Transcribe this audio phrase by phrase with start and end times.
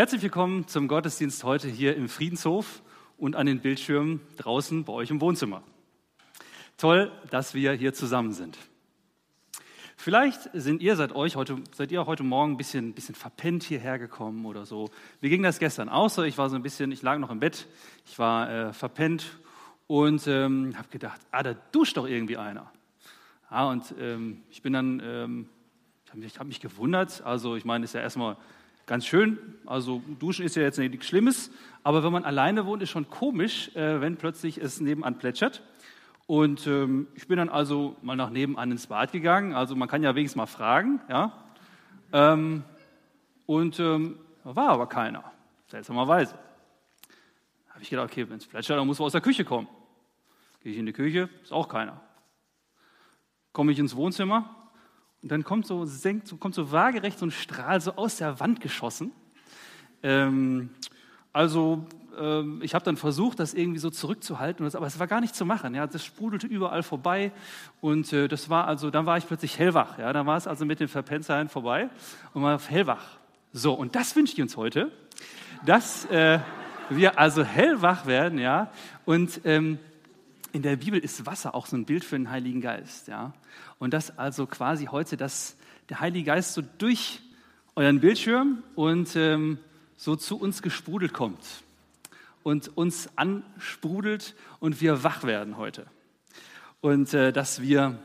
[0.00, 2.80] Herzlich willkommen zum Gottesdienst heute hier im Friedenshof
[3.18, 5.62] und an den Bildschirmen draußen bei euch im Wohnzimmer.
[6.78, 8.56] Toll, dass wir hier zusammen sind.
[9.98, 13.98] Vielleicht sind ihr seit euch heute, seid ihr heute Morgen ein bisschen, bisschen verpennt hierher
[13.98, 14.88] gekommen oder so.
[15.20, 15.90] Wie ging das gestern?
[15.90, 17.66] Außer ich war so ein bisschen, ich lag noch im Bett,
[18.06, 19.38] ich war äh, verpennt
[19.86, 22.72] und ähm, habe gedacht, ah, da duscht doch irgendwie einer.
[23.50, 25.48] Ja, und ähm, ich bin dann, ähm,
[26.06, 27.20] ich habe mich, hab mich gewundert.
[27.20, 28.38] Also ich meine, ist ja erstmal
[28.86, 29.38] ganz schön.
[29.66, 31.50] Also duschen ist ja jetzt nichts Schlimmes,
[31.82, 35.62] aber wenn man alleine wohnt, ist schon komisch, äh, wenn plötzlich es nebenan plätschert.
[36.26, 39.54] Und ähm, ich bin dann also mal nach nebenan ins Bad gegangen.
[39.54, 41.00] Also man kann ja wenigstens mal fragen.
[41.08, 41.32] Ja?
[42.12, 42.62] Ähm,
[43.46, 45.24] und ähm, war aber keiner,
[45.66, 46.34] seltsamerweise.
[47.66, 49.68] Da habe ich gedacht, okay, wenn es plätschert, dann muss man aus der Küche kommen.
[50.62, 52.00] Gehe ich in die Küche, ist auch keiner.
[53.52, 54.59] Komme ich ins Wohnzimmer
[55.22, 58.60] und dann kommt so, senkt, kommt so waagerecht so ein Strahl so aus der Wand
[58.60, 59.12] geschossen.
[60.02, 60.70] Ähm,
[61.32, 61.86] also
[62.18, 65.44] ähm, ich habe dann versucht, das irgendwie so zurückzuhalten, aber es war gar nicht zu
[65.44, 65.74] machen.
[65.74, 67.32] Ja, das sprudelte überall vorbei
[67.80, 69.98] und äh, das war also, dann war ich plötzlich hellwach.
[69.98, 71.90] Ja, dann war es also mit den Verpenzereien vorbei
[72.34, 73.18] und war hellwach.
[73.52, 74.90] So und das wünsche ich uns heute,
[75.66, 76.40] dass äh,
[76.88, 78.70] wir also hellwach werden, ja.
[79.04, 79.78] Und ähm,
[80.52, 83.32] in der Bibel ist Wasser auch so ein Bild für den Heiligen Geist, ja.
[83.78, 85.56] Und das also quasi heute, dass
[85.88, 87.20] der Heilige Geist so durch
[87.76, 89.58] euren Bildschirm und ähm,
[89.96, 91.44] so zu uns gesprudelt kommt
[92.42, 95.86] und uns ansprudelt und wir wach werden heute.
[96.80, 97.98] Und äh, dass wir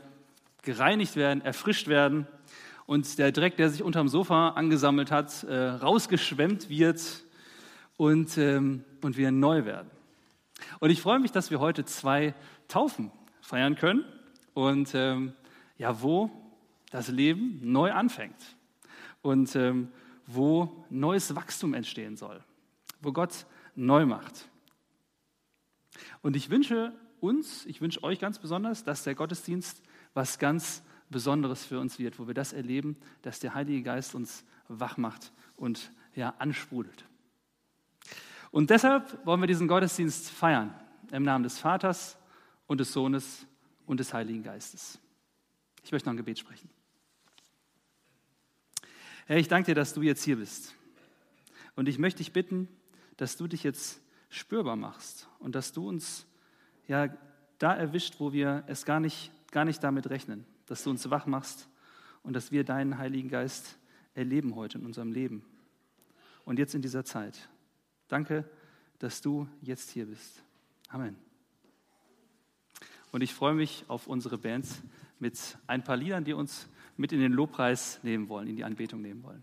[0.62, 2.26] gereinigt werden, erfrischt werden
[2.86, 7.24] und der Dreck, der sich unterm Sofa angesammelt hat, äh, rausgeschwemmt wird
[7.96, 9.90] und, ähm, und wir neu werden.
[10.80, 12.34] Und ich freue mich, dass wir heute zwei
[12.68, 14.04] Taufen feiern können
[14.54, 15.34] und ähm,
[15.78, 16.30] ja, wo
[16.90, 18.56] das Leben neu anfängt
[19.22, 19.92] und ähm,
[20.26, 22.42] wo neues Wachstum entstehen soll,
[23.00, 24.48] wo Gott neu macht.
[26.22, 29.82] Und ich wünsche uns, ich wünsche euch ganz besonders, dass der Gottesdienst
[30.14, 34.44] was ganz Besonderes für uns wird, wo wir das erleben, dass der Heilige Geist uns
[34.68, 37.04] wach macht und ja, ansprudelt.
[38.56, 40.72] Und deshalb wollen wir diesen Gottesdienst feiern,
[41.12, 42.16] im Namen des Vaters
[42.66, 43.44] und des Sohnes
[43.84, 44.98] und des Heiligen Geistes.
[45.84, 46.70] Ich möchte noch ein Gebet sprechen.
[49.26, 50.74] Herr, ich danke dir, dass du jetzt hier bist.
[51.74, 52.66] Und ich möchte dich bitten,
[53.18, 54.00] dass du dich jetzt
[54.30, 56.24] spürbar machst und dass du uns
[56.88, 57.14] ja
[57.58, 61.26] da erwischt, wo wir es gar nicht, gar nicht damit rechnen, dass du uns wach
[61.26, 61.68] machst
[62.22, 63.76] und dass wir deinen Heiligen Geist
[64.14, 65.44] erleben heute in unserem Leben
[66.46, 67.50] und jetzt in dieser Zeit.
[68.08, 68.48] Danke,
[68.98, 70.42] dass du jetzt hier bist.
[70.88, 71.16] Amen.
[73.12, 74.82] Und ich freue mich auf unsere Bands
[75.18, 79.00] mit ein paar Liedern, die uns mit in den Lobpreis nehmen wollen, in die Anbetung
[79.02, 79.42] nehmen wollen.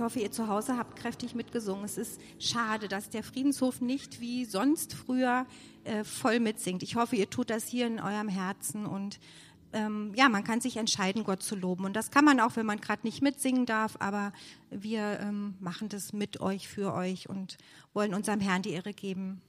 [0.00, 1.84] Ich hoffe, ihr zu Hause habt kräftig mitgesungen.
[1.84, 5.44] Es ist schade, dass der Friedenshof nicht wie sonst früher
[5.84, 6.82] äh, voll mitsingt.
[6.82, 9.20] Ich hoffe, ihr tut das hier in eurem Herzen und
[9.74, 11.84] ähm, ja, man kann sich entscheiden, Gott zu loben.
[11.84, 14.32] Und das kann man auch, wenn man gerade nicht mitsingen darf, aber
[14.70, 17.58] wir ähm, machen das mit euch, für euch und
[17.92, 19.42] wollen unserem Herrn die Ehre geben.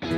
[0.00, 0.10] Gott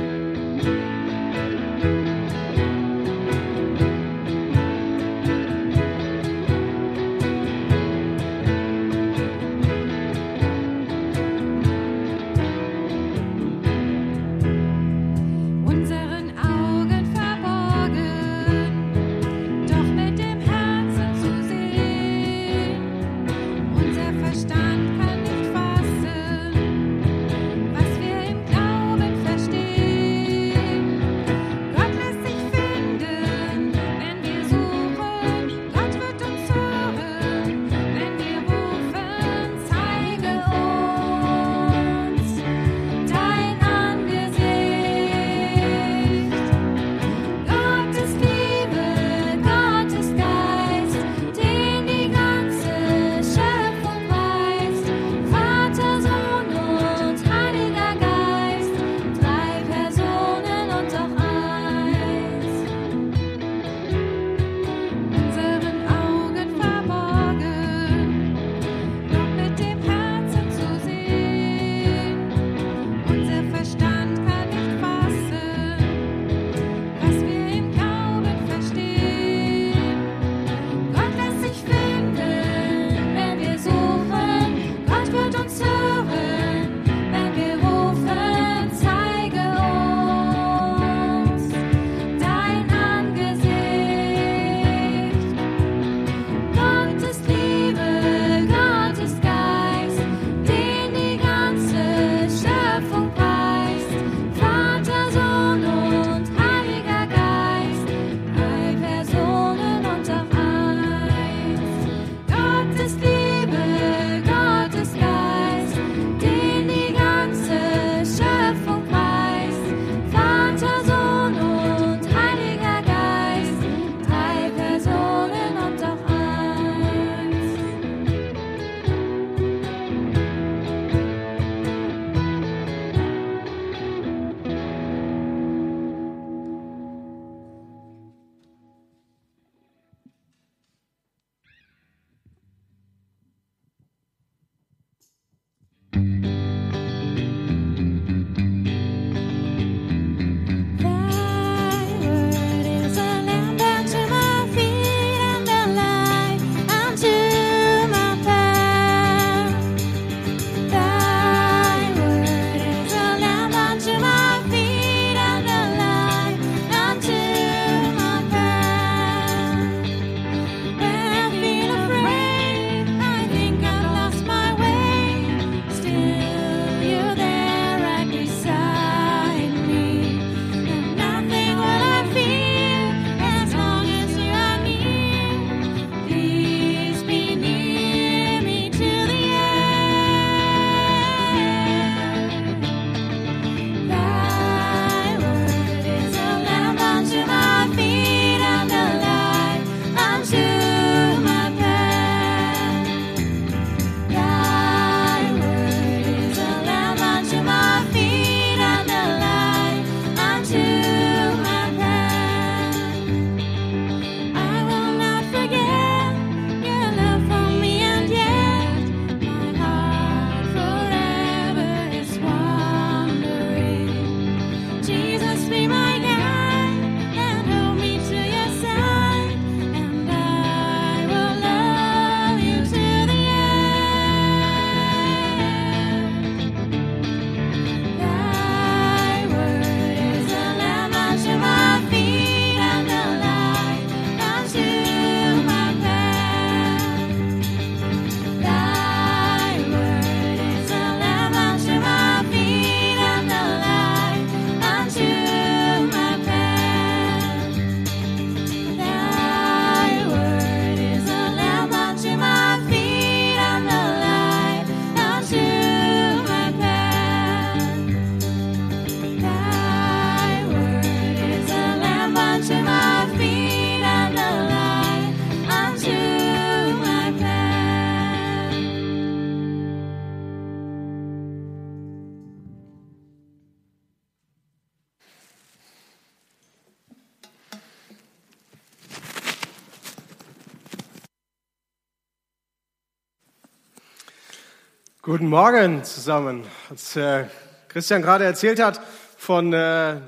[295.07, 296.43] Guten Morgen zusammen.
[296.69, 297.27] Als äh,
[297.69, 298.81] Christian gerade erzählt hat
[299.15, 300.01] von äh,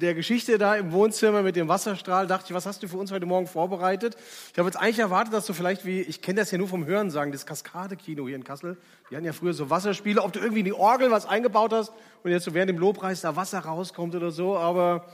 [0.00, 3.12] der Geschichte da im Wohnzimmer mit dem Wasserstrahl, dachte ich, was hast du für uns
[3.12, 4.16] heute Morgen vorbereitet?
[4.52, 6.86] Ich habe jetzt eigentlich erwartet, dass du vielleicht wie, ich kenne das ja nur vom
[6.86, 8.78] Hören sagen, das Kaskade-Kino hier in Kassel,
[9.10, 11.92] die hatten ja früher so Wasserspiele, ob du irgendwie in die Orgel was eingebaut hast
[12.22, 15.04] und jetzt so während dem Lobpreis da Wasser rauskommt oder so, aber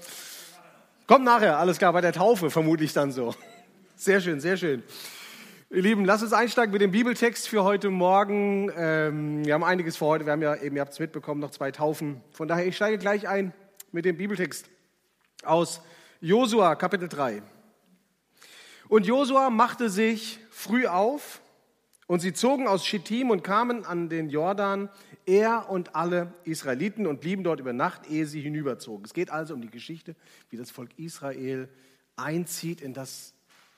[1.08, 3.34] kommt nachher, alles klar, bei der Taufe vermutlich dann so.
[3.96, 4.84] Sehr schön, sehr schön.
[5.75, 8.71] Ihr Lieben, lasst uns einsteigen mit dem Bibeltext für heute Morgen.
[8.76, 10.26] Ähm, wir haben einiges vor heute.
[10.26, 12.21] Wir haben ja eben, ihr habt es mitbekommen, noch zwei Taufen.
[12.33, 13.55] Von daher, ich steige gleich ein
[13.91, 14.69] mit dem Bibeltext
[15.45, 15.81] aus
[16.21, 17.43] Josua, Kapitel 3.
[18.88, 21.41] Und Josua machte sich früh auf
[22.07, 24.91] und sie zogen aus Schittim und kamen an den Jordan,
[25.25, 29.07] er und alle Israeliten und blieben dort über Nacht, ehe sie hinüberzogen.
[29.07, 30.17] Es geht also um die Geschichte,
[30.50, 31.71] wie das Volk Israel
[32.17, 33.33] einzieht in das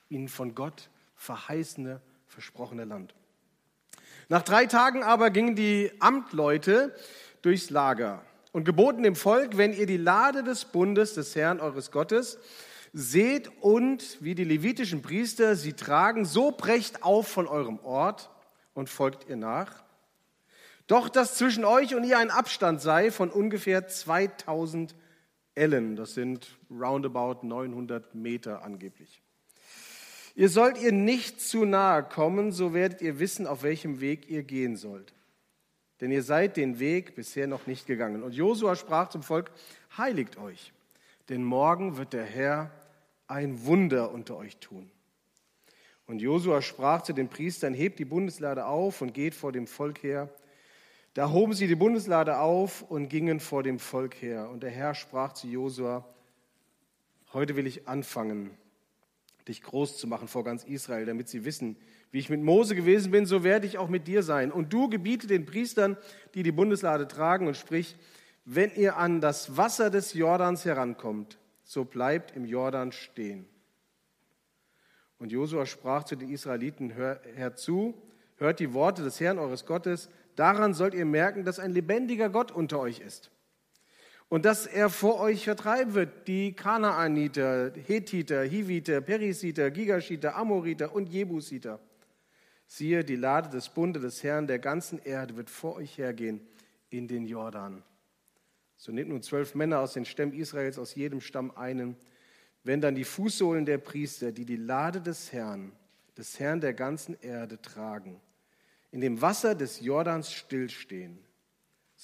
[0.08, 3.14] ihnen von Gott verheißene, versprochene Land.
[4.28, 6.94] Nach drei Tagen aber gingen die Amtleute
[7.42, 11.90] durchs Lager und geboten dem Volk, wenn ihr die Lade des Bundes des Herrn eures
[11.90, 12.38] Gottes
[12.92, 18.30] seht und wie die levitischen Priester sie tragen, so brecht auf von eurem Ort
[18.72, 19.82] und folgt ihr nach.
[20.86, 24.94] Doch dass zwischen euch und ihr ein Abstand sei von ungefähr 2000
[25.56, 29.23] Ellen, das sind roundabout 900 Meter angeblich.
[30.36, 34.42] Ihr sollt ihr nicht zu nahe kommen, so werdet ihr wissen, auf welchem Weg ihr
[34.42, 35.14] gehen sollt.
[36.00, 38.24] Denn ihr seid den Weg bisher noch nicht gegangen.
[38.24, 39.52] Und Josua sprach zum Volk,
[39.96, 40.72] heiligt euch,
[41.28, 42.72] denn morgen wird der Herr
[43.28, 44.90] ein Wunder unter euch tun.
[46.06, 50.02] Und Josua sprach zu den Priestern, hebt die Bundeslade auf und geht vor dem Volk
[50.02, 50.28] her.
[51.14, 54.50] Da hoben sie die Bundeslade auf und gingen vor dem Volk her.
[54.50, 56.04] Und der Herr sprach zu Josua,
[57.32, 58.50] heute will ich anfangen
[59.48, 61.76] dich groß zu machen vor ganz Israel, damit sie wissen,
[62.10, 64.50] wie ich mit Mose gewesen bin, so werde ich auch mit dir sein.
[64.50, 65.96] Und du gebiete den Priestern,
[66.34, 67.96] die die Bundeslade tragen, und sprich,
[68.44, 73.46] wenn ihr an das Wasser des Jordans herankommt, so bleibt im Jordan stehen.
[75.18, 77.94] Und Josua sprach zu den Israeliten, hör, hört zu,
[78.36, 82.50] hört die Worte des Herrn eures Gottes, daran sollt ihr merken, dass ein lebendiger Gott
[82.50, 83.30] unter euch ist
[84.34, 91.08] und dass er vor euch vertreiben wird, die Kanaaniter, Hethiter, Hiviter, Perisiter, Gigashiter, Amoriter und
[91.08, 91.78] Jebusiter.
[92.66, 96.40] Siehe, die Lade des Bundes des Herrn der ganzen Erde wird vor euch hergehen
[96.90, 97.84] in den Jordan.
[98.76, 101.94] So nehmt nun zwölf Männer aus den Stämmen Israels, aus jedem Stamm einen,
[102.64, 105.70] wenn dann die Fußsohlen der Priester, die die Lade des Herrn,
[106.18, 108.20] des Herrn der ganzen Erde tragen,
[108.90, 111.20] in dem Wasser des Jordans stillstehen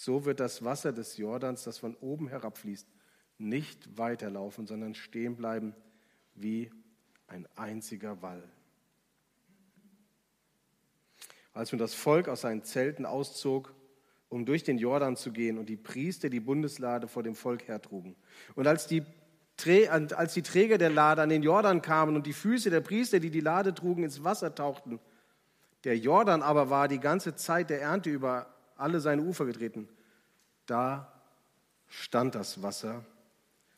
[0.01, 2.89] so wird das Wasser des Jordans, das von oben herabfließt,
[3.37, 5.75] nicht weiterlaufen, sondern stehen bleiben
[6.35, 6.71] wie
[7.27, 8.43] ein einziger Wall.
[11.53, 13.75] Als nun das Volk aus seinen Zelten auszog,
[14.31, 18.17] um durch den Jordan zu gehen und die Priester die Bundeslade vor dem Volk hertrugen.
[18.55, 19.05] Und als die,
[19.67, 23.31] als die Träger der Lade an den Jordan kamen und die Füße der Priester, die
[23.31, 24.99] die Lade trugen, ins Wasser tauchten,
[25.85, 29.89] der Jordan aber war die ganze Zeit der Ernte über alle seine Ufer getreten.
[30.67, 31.13] Da
[31.89, 33.05] stand das Wasser,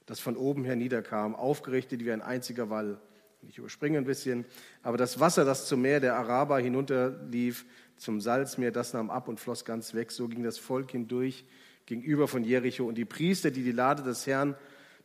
[0.06, 3.00] das von oben her niederkam, aufgerichtet wie ein einziger Wall.
[3.48, 4.44] Ich überspringe ein bisschen,
[4.82, 7.64] aber das Wasser, das zum Meer der Araber hinunterlief,
[7.96, 10.12] zum Salzmeer, das nahm ab und floss ganz weg.
[10.12, 11.44] So ging das Volk hindurch
[11.86, 12.84] gegenüber von Jericho.
[12.84, 14.54] Und die Priester, die die Lade des Herrn,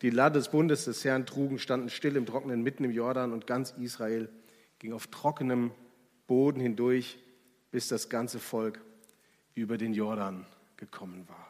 [0.01, 3.48] die Lade des Bundes des Herrn trugen, standen still im Trockenen mitten im Jordan und
[3.48, 4.30] ganz Israel
[4.80, 5.72] ging auf trockenem
[6.27, 7.18] Boden hindurch,
[7.72, 8.80] bis das ganze Volk
[9.58, 10.46] über den Jordan
[10.78, 11.48] gekommen war.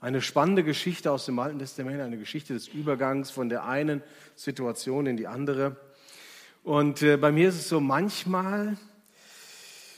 [0.00, 4.02] Eine spannende Geschichte aus dem Alten Testament, eine Geschichte des Übergangs von der einen
[4.34, 5.76] Situation in die andere.
[6.62, 8.76] Und äh, bei mir ist es so, manchmal,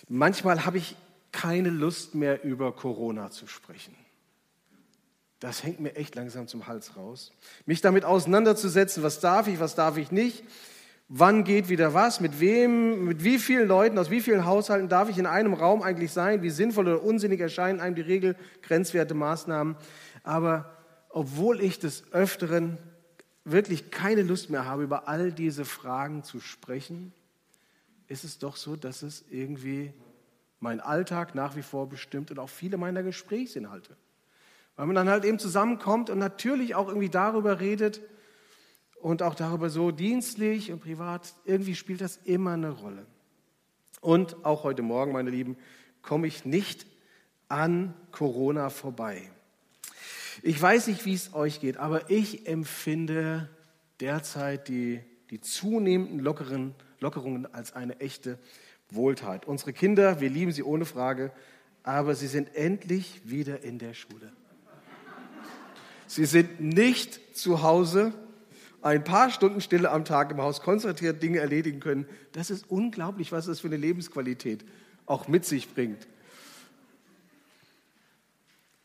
[0.09, 0.97] manchmal habe ich
[1.33, 3.95] keine Lust mehr über Corona zu sprechen.
[5.41, 7.33] Das hängt mir echt langsam zum Hals raus.
[7.67, 10.45] Mich damit auseinanderzusetzen, was darf ich, was darf ich nicht,
[11.09, 15.09] wann geht wieder was, mit wem, mit wie vielen Leuten, aus wie vielen Haushalten darf
[15.09, 19.15] ich in einem Raum eigentlich sein, wie sinnvoll oder unsinnig erscheinen einem die Regel, grenzwerte
[19.15, 19.77] Maßnahmen.
[20.25, 20.77] Aber
[21.09, 22.79] obwohl ich des Öfteren
[23.45, 27.13] wirklich keine Lust mehr habe, über all diese Fragen zu sprechen,
[28.09, 29.93] ist es doch so, dass es irgendwie
[30.59, 33.97] mein Alltag nach wie vor bestimmt und auch viele meiner Gesprächsinhalte.
[34.75, 38.01] Weil man dann halt eben zusammenkommt und natürlich auch irgendwie darüber redet,
[39.07, 43.07] und auch darüber so dienstlich und privat, irgendwie spielt das immer eine Rolle.
[44.01, 45.57] Und auch heute Morgen, meine Lieben,
[46.03, 46.89] komme ich nicht
[47.47, 49.31] an Corona vorbei.
[50.43, 53.49] Ich weiß nicht, wie es euch geht, aber ich empfinde
[54.01, 54.99] derzeit die,
[55.31, 58.41] die zunehmenden Lockeren, Lockerungen als eine echte
[58.91, 59.47] Wohltat.
[59.47, 61.31] Unsere Kinder, wir lieben sie ohne Frage,
[61.85, 64.33] aber sie sind endlich wieder in der Schule.
[66.09, 68.13] Sie sind nicht zu Hause,
[68.87, 72.09] ein paar Stunden Stille am Tag im Haus konzentriert Dinge erledigen können.
[72.33, 74.65] Das ist unglaublich, was das für eine Lebensqualität
[75.07, 76.07] auch mit sich bringt.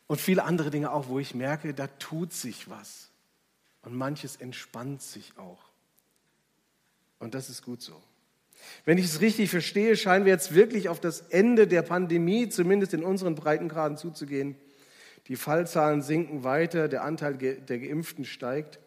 [0.08, 3.10] Und viele andere Dinge auch, wo ich merke, da tut sich was.
[3.84, 5.62] Und manches entspannt sich auch.
[7.20, 8.02] Und das ist gut so.
[8.86, 12.94] Wenn ich es richtig verstehe, scheinen wir jetzt wirklich auf das Ende der Pandemie, zumindest
[12.94, 14.56] in unseren Breitengraden, zuzugehen.
[15.28, 18.80] Die Fallzahlen sinken weiter, der Anteil der Geimpften steigt.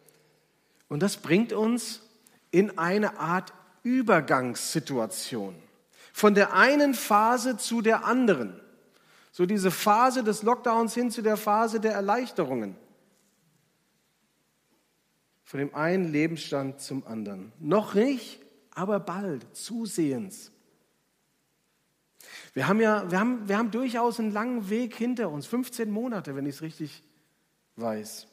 [0.89, 2.03] Und das bringt uns
[2.51, 5.55] in eine Art Übergangssituation.
[6.13, 8.61] Von der einen Phase zu der anderen.
[9.33, 12.77] So diese Phase des Lockdowns hin zu der Phase der Erleichterungen.
[15.43, 17.53] Von dem einen Lebensstand zum anderen.
[17.59, 20.53] Noch nicht, aber bald, zusehends.
[22.55, 26.37] Wir haben ja, wir haben, wir haben durchaus einen langen Weg hinter uns, 15 Monate,
[26.37, 27.03] wenn ich es richtig
[27.77, 28.29] weiß.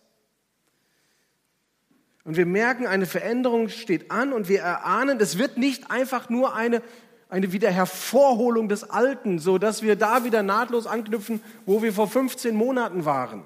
[2.23, 6.55] Und wir merken, eine Veränderung steht an und wir erahnen, es wird nicht einfach nur
[6.55, 6.84] eine,
[7.29, 12.55] eine Wiederhervorholung des Alten, so dass wir da wieder nahtlos anknüpfen, wo wir vor 15
[12.55, 13.43] Monaten waren.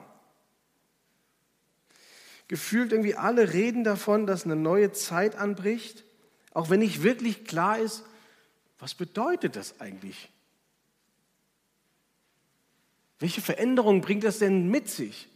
[2.48, 6.04] Gefühlt irgendwie alle reden davon, dass eine neue Zeit anbricht,
[6.54, 8.04] auch wenn nicht wirklich klar ist,
[8.78, 10.30] was bedeutet das eigentlich?
[13.20, 15.30] Welche Veränderungen bringt das denn mit sich?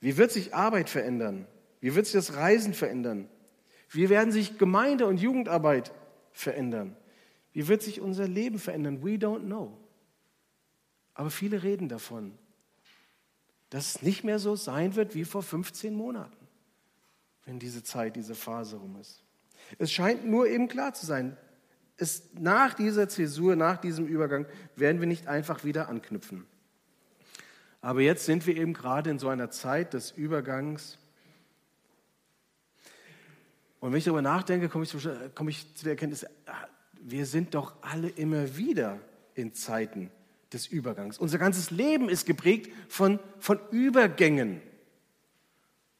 [0.00, 1.46] Wie wird sich Arbeit verändern?
[1.80, 3.28] Wie wird sich das Reisen verändern?
[3.90, 5.92] Wie werden sich Gemeinde und Jugendarbeit
[6.32, 6.96] verändern?
[7.52, 9.02] Wie wird sich unser Leben verändern?
[9.02, 9.76] We don't know.
[11.14, 12.36] Aber viele reden davon,
[13.70, 16.46] dass es nicht mehr so sein wird wie vor 15 Monaten,
[17.44, 19.22] wenn diese Zeit, diese Phase rum ist.
[19.78, 21.36] Es scheint nur eben klar zu sein,
[21.96, 26.46] es, nach dieser Zäsur, nach diesem Übergang werden wir nicht einfach wieder anknüpfen.
[27.86, 30.98] Aber jetzt sind wir eben gerade in so einer Zeit des Übergangs.
[33.78, 34.98] Und wenn ich darüber nachdenke, komme ich, zu,
[35.36, 36.66] komme ich zu der Erkenntnis, ah,
[37.00, 38.98] wir sind doch alle immer wieder
[39.36, 40.10] in Zeiten
[40.52, 41.16] des Übergangs.
[41.16, 44.60] Unser ganzes Leben ist geprägt von, von Übergängen.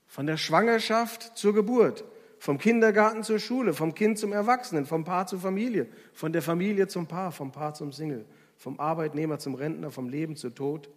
[0.08, 2.02] Von der Schwangerschaft zur Geburt,
[2.40, 6.88] vom Kindergarten zur Schule, vom Kind zum Erwachsenen, vom Paar zur Familie, von der Familie
[6.88, 8.24] zum Paar, vom Paar zum Single,
[8.56, 10.90] vom Arbeitnehmer zum Rentner, vom Leben zu Tod.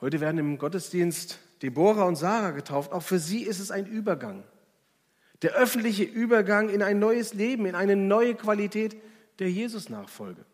[0.00, 2.92] Heute werden im Gottesdienst Deborah und Sarah getauft.
[2.92, 4.44] Auch für sie ist es ein Übergang.
[5.42, 8.96] Der öffentliche Übergang in ein neues Leben, in eine neue Qualität
[9.38, 10.44] der Jesus-Nachfolge.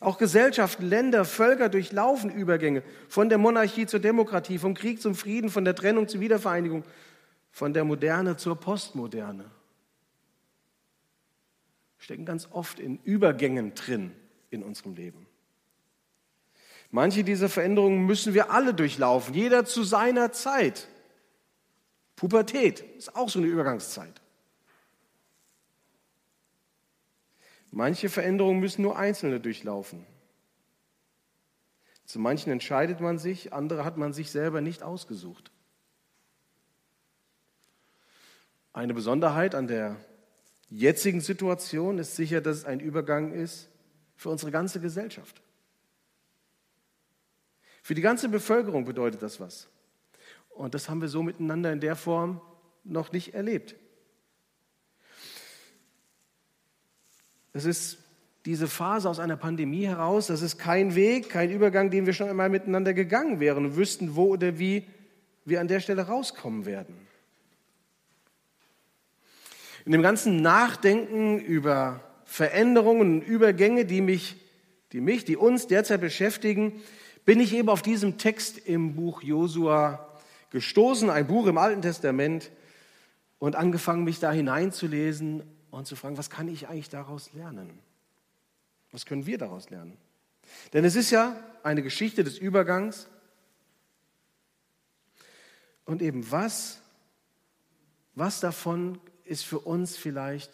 [0.00, 5.48] Auch Gesellschaften, Länder, Völker durchlaufen Übergänge von der Monarchie zur Demokratie, vom Krieg zum Frieden,
[5.48, 6.84] von der Trennung zur Wiedervereinigung,
[7.50, 9.50] von der Moderne zur Postmoderne.
[11.98, 14.12] Stecken ganz oft in Übergängen drin
[14.50, 15.25] in unserem Leben.
[16.96, 20.88] Manche dieser Veränderungen müssen wir alle durchlaufen, jeder zu seiner Zeit.
[22.16, 24.22] Pubertät ist auch so eine Übergangszeit.
[27.70, 30.06] Manche Veränderungen müssen nur Einzelne durchlaufen.
[32.06, 35.50] Zu manchen entscheidet man sich, andere hat man sich selber nicht ausgesucht.
[38.72, 39.96] Eine Besonderheit an der
[40.70, 43.68] jetzigen Situation ist sicher, dass es ein Übergang ist
[44.14, 45.42] für unsere ganze Gesellschaft.
[47.86, 49.68] Für die ganze Bevölkerung bedeutet das was.
[50.50, 52.40] Und das haben wir so miteinander in der Form
[52.82, 53.76] noch nicht erlebt.
[57.52, 57.98] Das ist
[58.44, 60.26] diese Phase aus einer Pandemie heraus.
[60.26, 64.16] Das ist kein Weg, kein Übergang, den wir schon einmal miteinander gegangen wären und wüssten,
[64.16, 64.88] wo oder wie
[65.44, 66.96] wir an der Stelle rauskommen werden.
[69.84, 74.34] In dem ganzen Nachdenken über Veränderungen und Übergänge, die mich,
[74.90, 76.82] die mich, die uns derzeit beschäftigen,
[77.26, 80.08] bin ich eben auf diesem Text im Buch Josua
[80.50, 82.50] gestoßen, ein Buch im Alten Testament,
[83.38, 87.78] und angefangen, mich da hineinzulesen und zu fragen, was kann ich eigentlich daraus lernen?
[88.92, 89.98] Was können wir daraus lernen?
[90.72, 93.08] Denn es ist ja eine Geschichte des Übergangs.
[95.84, 96.80] Und eben was,
[98.14, 100.50] was davon ist für uns vielleicht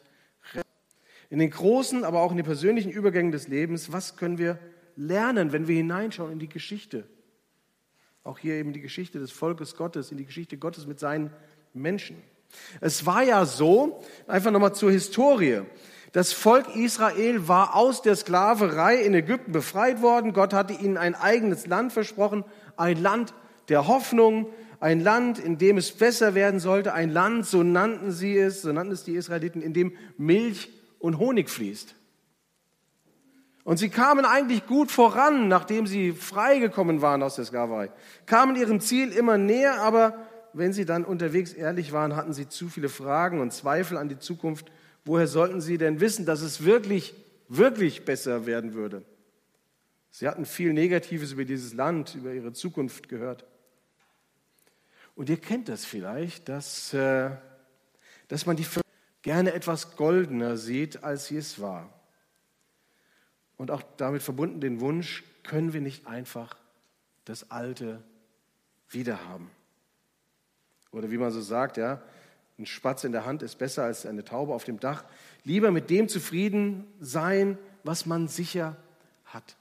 [1.30, 4.58] in den großen, aber auch in den persönlichen Übergängen des Lebens, was können wir
[4.96, 7.05] lernen, wenn wir hineinschauen in die Geschichte?
[8.24, 11.31] Auch hier eben die Geschichte des Volkes Gottes, in die Geschichte Gottes mit seinen
[11.74, 12.16] Menschen.
[12.81, 15.62] Es war ja so, einfach nochmal zur Historie.
[16.12, 20.35] Das Volk Israel war aus der Sklaverei in Ägypten befreit worden.
[20.35, 22.44] Gott hatte ihnen ein eigenes Land versprochen,
[22.76, 23.33] ein Land
[23.68, 28.37] der Hoffnung, ein Land, in dem es besser werden sollte, ein Land, so nannten sie
[28.37, 31.94] es, so nannten es die Israeliten, in dem Milch und Honig fließt.
[33.64, 37.90] Und sie kamen eigentlich gut voran, nachdem sie freigekommen waren aus der Sklaverei,
[38.27, 42.68] kamen ihrem Ziel immer näher, aber wenn sie dann unterwegs ehrlich waren, hatten sie zu
[42.68, 44.70] viele Fragen und Zweifel an die Zukunft.
[45.05, 47.14] Woher sollten sie denn wissen, dass es wirklich,
[47.48, 49.05] wirklich besser werden würde?
[50.11, 53.46] Sie hatten viel Negatives über dieses Land, über ihre Zukunft gehört.
[55.14, 57.31] Und ihr kennt das vielleicht, dass, äh,
[58.29, 58.66] dass man die
[59.22, 62.01] gerne etwas goldener sieht, als sie es war.
[63.62, 66.57] Und auch damit verbunden den Wunsch, können wir nicht einfach
[67.25, 68.03] das Alte
[68.90, 69.53] wiederhaben?
[70.90, 72.03] Oder wie man so sagt, ja,
[72.59, 75.05] ein Spatz in der Hand ist besser als eine Taube auf dem Dach.
[75.44, 78.75] Lieber mit dem zufrieden sein, was man sicher
[79.27, 79.55] hat.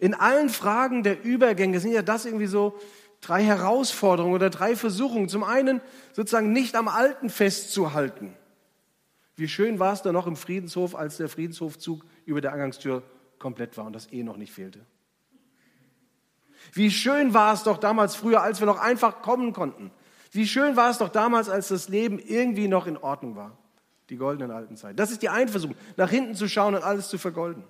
[0.00, 2.76] In allen Fragen der Übergänge sind ja das irgendwie so
[3.20, 5.28] drei Herausforderungen oder drei Versuchungen.
[5.28, 5.80] Zum einen
[6.14, 8.34] sozusagen nicht am Alten festzuhalten.
[9.36, 13.04] Wie schön war es da noch im Friedenshof, als der Friedenshofzug über der Eingangstür
[13.38, 14.80] komplett war und das eh noch nicht fehlte.
[16.72, 19.90] Wie schön war es doch damals früher, als wir noch einfach kommen konnten.
[20.32, 23.56] Wie schön war es doch damals, als das Leben irgendwie noch in Ordnung war.
[24.10, 24.96] Die goldenen alten Zeiten.
[24.96, 27.64] Das ist die eine Versuchung, nach hinten zu schauen und alles zu vergolden.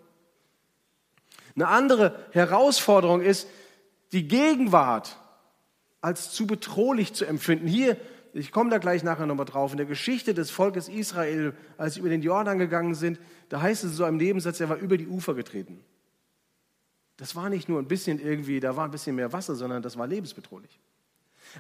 [1.55, 3.49] Eine andere Herausforderung ist,
[4.13, 5.17] die Gegenwart
[6.03, 7.67] als zu bedrohlich zu empfinden.
[7.67, 7.97] Hier,
[8.37, 12.01] ich komme da gleich nachher nochmal drauf, in der Geschichte des Volkes Israel, als sie
[12.01, 13.19] über den Jordan gegangen sind,
[13.49, 15.83] da heißt es so im Nebensatz, er war über die Ufer getreten.
[17.17, 19.97] Das war nicht nur ein bisschen irgendwie, da war ein bisschen mehr Wasser, sondern das
[19.97, 20.79] war lebensbedrohlich.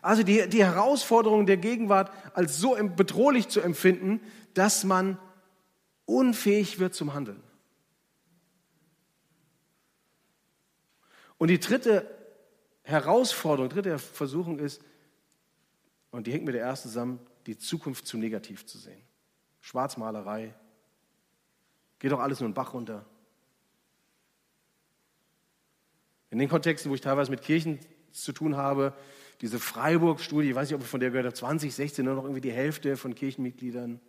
[0.02, 4.20] Also die, die Herausforderung der Gegenwart als so bedrohlich zu empfinden,
[4.52, 5.16] dass man
[6.04, 7.42] unfähig wird zum Handeln.
[11.38, 12.06] Und die dritte
[12.82, 14.82] Herausforderung, dritte Versuchung ist,
[16.16, 19.02] und die hängt mit der ersten zusammen, die Zukunft zu negativ zu sehen.
[19.60, 20.54] Schwarzmalerei,
[21.98, 23.04] geht doch alles nur einen Bach runter.
[26.30, 27.78] In den Kontexten, wo ich teilweise mit Kirchen
[28.12, 28.94] zu tun habe,
[29.42, 32.40] diese Freiburg-Studie, ich weiß nicht, ob ich von der gehört habe, 2016 nur noch irgendwie
[32.40, 34.00] die Hälfte von Kirchenmitgliedern.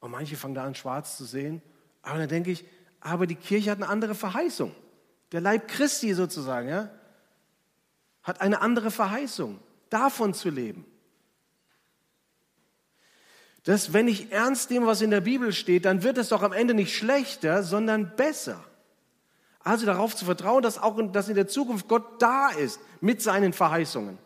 [0.00, 1.62] Und manche fangen da an, schwarz zu sehen.
[2.02, 2.66] Aber dann denke ich,
[3.00, 4.74] aber die Kirche hat eine andere Verheißung.
[5.32, 6.90] Der Leib Christi sozusagen, ja,
[8.22, 9.58] hat eine andere Verheißung,
[9.90, 10.84] davon zu leben.
[13.64, 16.52] Dass, wenn ich ernst nehme, was in der Bibel steht, dann wird es doch am
[16.52, 18.62] Ende nicht schlechter, sondern besser.
[19.58, 23.20] Also darauf zu vertrauen, dass auch in, dass in der Zukunft Gott da ist mit
[23.20, 24.18] seinen Verheißungen.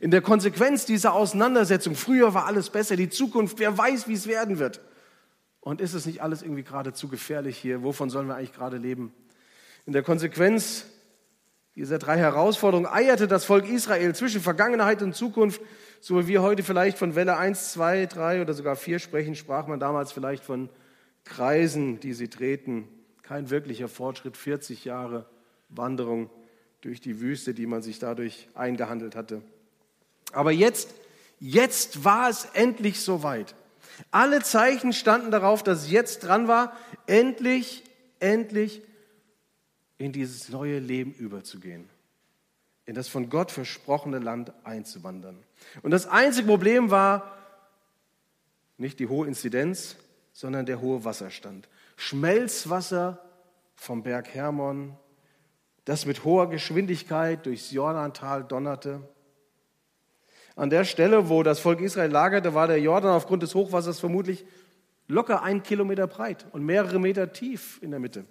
[0.00, 4.26] In der Konsequenz dieser Auseinandersetzung, früher war alles besser, die Zukunft, wer weiß, wie es
[4.26, 4.80] werden wird.
[5.60, 7.82] Und ist es nicht alles irgendwie gerade zu gefährlich hier?
[7.84, 9.14] Wovon sollen wir eigentlich gerade leben?
[9.86, 10.86] In der Konsequenz
[11.74, 15.60] dieser drei Herausforderungen eierte das Volk Israel zwischen Vergangenheit und Zukunft,
[16.00, 19.66] so wie wir heute vielleicht von Welle 1, 2, 3 oder sogar 4 sprechen, sprach
[19.66, 20.70] man damals vielleicht von
[21.24, 22.88] Kreisen, die sie treten.
[23.22, 25.26] Kein wirklicher Fortschritt, 40 Jahre
[25.68, 26.30] Wanderung
[26.80, 29.42] durch die Wüste, die man sich dadurch eingehandelt hatte.
[30.32, 30.94] Aber jetzt,
[31.40, 33.54] jetzt war es endlich soweit.
[34.10, 37.82] Alle Zeichen standen darauf, dass es jetzt dran war, endlich,
[38.20, 38.82] endlich
[39.98, 41.88] in dieses neue Leben überzugehen,
[42.86, 45.38] in das von Gott versprochene Land einzuwandern.
[45.82, 47.38] Und das einzige Problem war
[48.76, 49.96] nicht die hohe Inzidenz,
[50.32, 51.68] sondern der hohe Wasserstand.
[51.96, 53.24] Schmelzwasser
[53.76, 54.96] vom Berg Hermon,
[55.84, 59.00] das mit hoher Geschwindigkeit durchs Jordantal donnerte.
[60.56, 64.44] An der Stelle, wo das Volk Israel lagerte, war der Jordan aufgrund des Hochwassers vermutlich
[65.08, 68.24] locker ein Kilometer breit und mehrere Meter tief in der Mitte.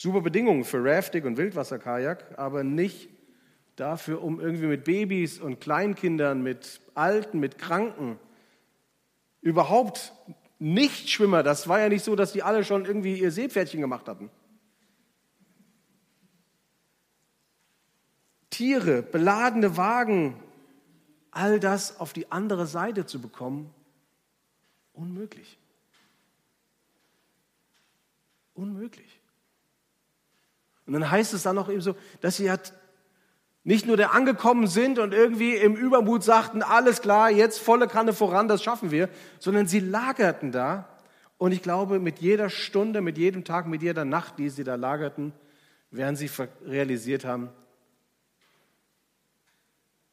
[0.00, 3.08] Super Bedingungen für Rafting und Wildwasserkajak, aber nicht
[3.74, 8.16] dafür, um irgendwie mit Babys und Kleinkindern, mit Alten, mit Kranken,
[9.40, 10.12] überhaupt
[10.60, 14.30] Nichtschwimmer, das war ja nicht so, dass die alle schon irgendwie ihr Seepferdchen gemacht hatten.
[18.50, 20.40] Tiere, beladene Wagen,
[21.32, 23.74] all das auf die andere Seite zu bekommen,
[24.92, 25.58] unmöglich.
[28.54, 29.17] Unmöglich.
[30.88, 32.72] Und dann heißt es dann noch eben so, dass sie halt
[33.62, 38.14] nicht nur der angekommen sind und irgendwie im Übermut sagten, alles klar, jetzt volle Kanne
[38.14, 40.88] voran, das schaffen wir, sondern sie lagerten da.
[41.36, 44.76] Und ich glaube, mit jeder Stunde, mit jedem Tag, mit jeder Nacht, die sie da
[44.76, 45.34] lagerten,
[45.90, 46.30] werden sie
[46.64, 47.50] realisiert haben,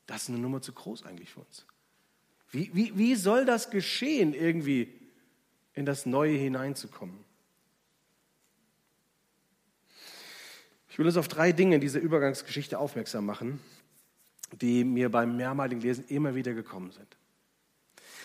[0.08, 1.66] das ist eine Nummer zu groß eigentlich für uns.
[2.52, 4.94] Wie, wie, wie soll das geschehen, irgendwie
[5.74, 7.25] in das Neue hineinzukommen?
[10.96, 13.60] Ich will uns auf drei Dinge in dieser Übergangsgeschichte aufmerksam machen,
[14.62, 17.18] die mir beim mehrmaligen Lesen immer wieder gekommen sind.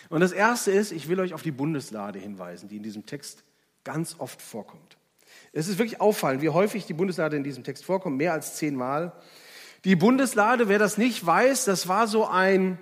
[0.07, 3.43] Und das erste ist, ich will euch auf die Bundeslade hinweisen, die in diesem Text
[3.83, 4.95] ganz oft vorkommt.
[5.51, 9.11] Es ist wirklich auffallend, wie häufig die Bundeslade in diesem Text vorkommt, mehr als zehnmal.
[9.83, 12.77] Die Bundeslade, wer das nicht weiß, das war so ein,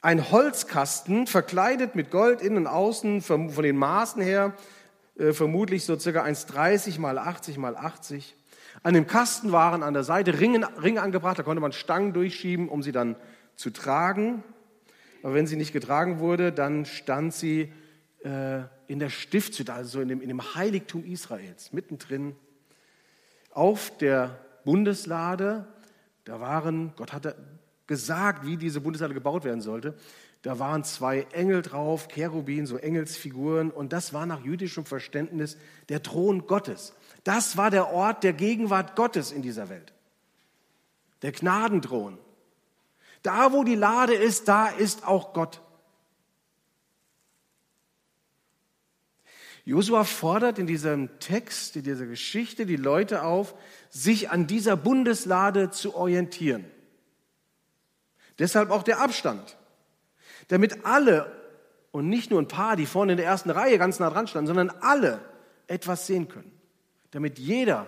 [0.00, 4.56] ein Holzkasten, verkleidet mit Gold innen und außen, von den Maßen her,
[5.16, 8.35] äh, vermutlich so circa 1,30 mal 80 mal 80.
[8.86, 12.68] An dem Kasten waren an der Seite Ringe, Ringe angebracht, da konnte man Stangen durchschieben,
[12.68, 13.16] um sie dann
[13.56, 14.44] zu tragen.
[15.24, 17.72] Aber wenn sie nicht getragen wurde, dann stand sie
[18.22, 22.36] äh, in der Stiftshütte, also in dem, in dem Heiligtum Israels, mittendrin.
[23.50, 25.66] Auf der Bundeslade,
[26.22, 27.34] da waren, Gott hatte
[27.86, 29.94] gesagt, wie diese Bundeslade gebaut werden sollte.
[30.42, 35.56] Da waren zwei Engel drauf, Cherubin, so Engelsfiguren, und das war nach jüdischem Verständnis
[35.88, 36.94] der Thron Gottes.
[37.24, 39.92] Das war der Ort der Gegenwart Gottes in dieser Welt.
[41.22, 42.18] Der Gnadenthron.
[43.22, 45.60] Da, wo die Lade ist, da ist auch Gott.
[49.64, 53.56] Josua fordert in diesem Text, in dieser Geschichte die Leute auf,
[53.90, 56.64] sich an dieser Bundeslade zu orientieren.
[58.38, 59.56] Deshalb auch der Abstand.
[60.48, 61.32] Damit alle
[61.90, 64.46] und nicht nur ein paar, die vorne in der ersten Reihe ganz nah dran standen,
[64.46, 65.20] sondern alle
[65.66, 66.56] etwas sehen können
[67.16, 67.86] damit jeder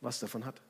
[0.00, 0.62] was davon hat.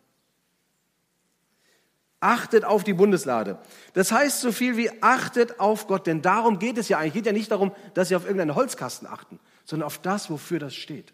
[2.19, 3.59] Achtet auf die Bundeslade.
[3.93, 7.11] Das heißt so viel wie achtet auf Gott, denn darum geht es ja eigentlich.
[7.11, 10.59] Es geht ja nicht darum, dass Sie auf irgendeinen Holzkasten achten, sondern auf das, wofür
[10.59, 11.13] das steht.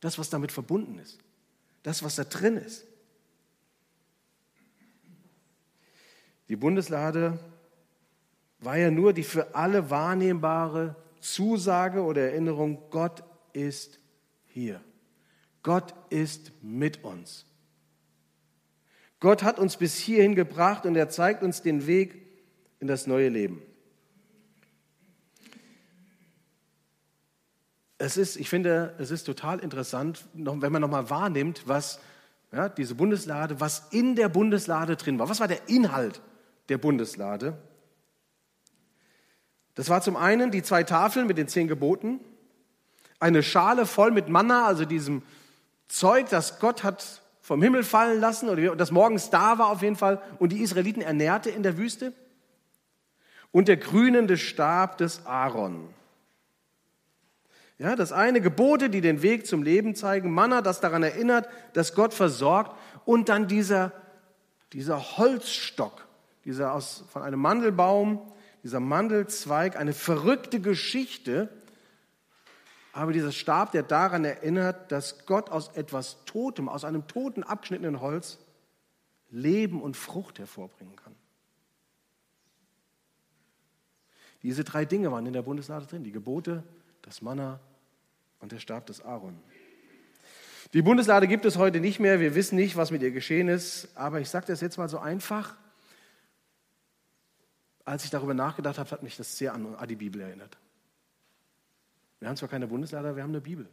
[0.00, 1.18] Das, was damit verbunden ist.
[1.82, 2.86] Das, was da drin ist.
[6.48, 7.38] Die Bundeslade
[8.60, 13.98] war ja nur die für alle wahrnehmbare Zusage oder Erinnerung, Gott ist
[14.46, 14.80] hier.
[15.62, 17.44] Gott ist mit uns.
[19.20, 22.22] Gott hat uns bis hierhin gebracht und er zeigt uns den Weg
[22.80, 23.60] in das neue Leben.
[27.98, 31.98] Es ist, ich finde, es ist total interessant, wenn man nochmal wahrnimmt, was
[32.52, 35.28] ja, diese Bundeslade, was in der Bundeslade drin war.
[35.28, 36.22] Was war der Inhalt
[36.68, 37.56] der Bundeslade?
[39.74, 42.20] Das war zum einen die zwei Tafeln mit den zehn Geboten,
[43.20, 45.22] eine Schale voll mit Manna, also diesem
[45.88, 49.96] Zeug, das Gott hat vom Himmel fallen lassen oder das morgens da war auf jeden
[49.96, 52.12] Fall und die Israeliten ernährte in der Wüste.
[53.50, 55.88] Und der grünende Stab des Aaron.
[57.78, 61.94] Ja, das eine Gebote, die den Weg zum Leben zeigen, Manna, das daran erinnert, dass
[61.94, 63.92] Gott versorgt und dann dieser,
[64.72, 66.07] dieser Holzstock,
[66.48, 68.22] dieser aus, von einem Mandelbaum,
[68.62, 71.50] dieser Mandelzweig, eine verrückte Geschichte,
[72.94, 78.00] aber dieser Stab, der daran erinnert, dass Gott aus etwas Totem, aus einem toten, abgeschnittenen
[78.00, 78.38] Holz
[79.28, 81.14] Leben und Frucht hervorbringen kann.
[84.42, 86.64] Diese drei Dinge waren in der Bundeslade drin, die Gebote,
[87.02, 87.60] das Manna
[88.38, 89.38] und der Stab des Aaron.
[90.72, 93.94] Die Bundeslade gibt es heute nicht mehr, wir wissen nicht, was mit ihr geschehen ist,
[93.94, 95.54] aber ich sage das jetzt mal so einfach.
[97.88, 100.58] Als ich darüber nachgedacht habe, hat mich das sehr an die Bibel erinnert.
[102.20, 103.66] Wir haben zwar keine Bundeslade, wir haben eine Bibel.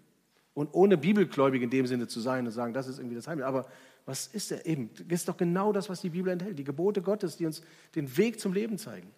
[0.54, 3.45] Und ohne Bibelgläubig in dem Sinne zu sein und sagen, das ist irgendwie das Heimliche.
[3.45, 3.67] Aber
[4.06, 4.89] was ist er eben?
[5.10, 6.58] Das ist doch genau das, was die Bibel enthält.
[6.58, 7.62] Die Gebote Gottes, die uns
[7.95, 9.12] den Weg zum Leben zeigen.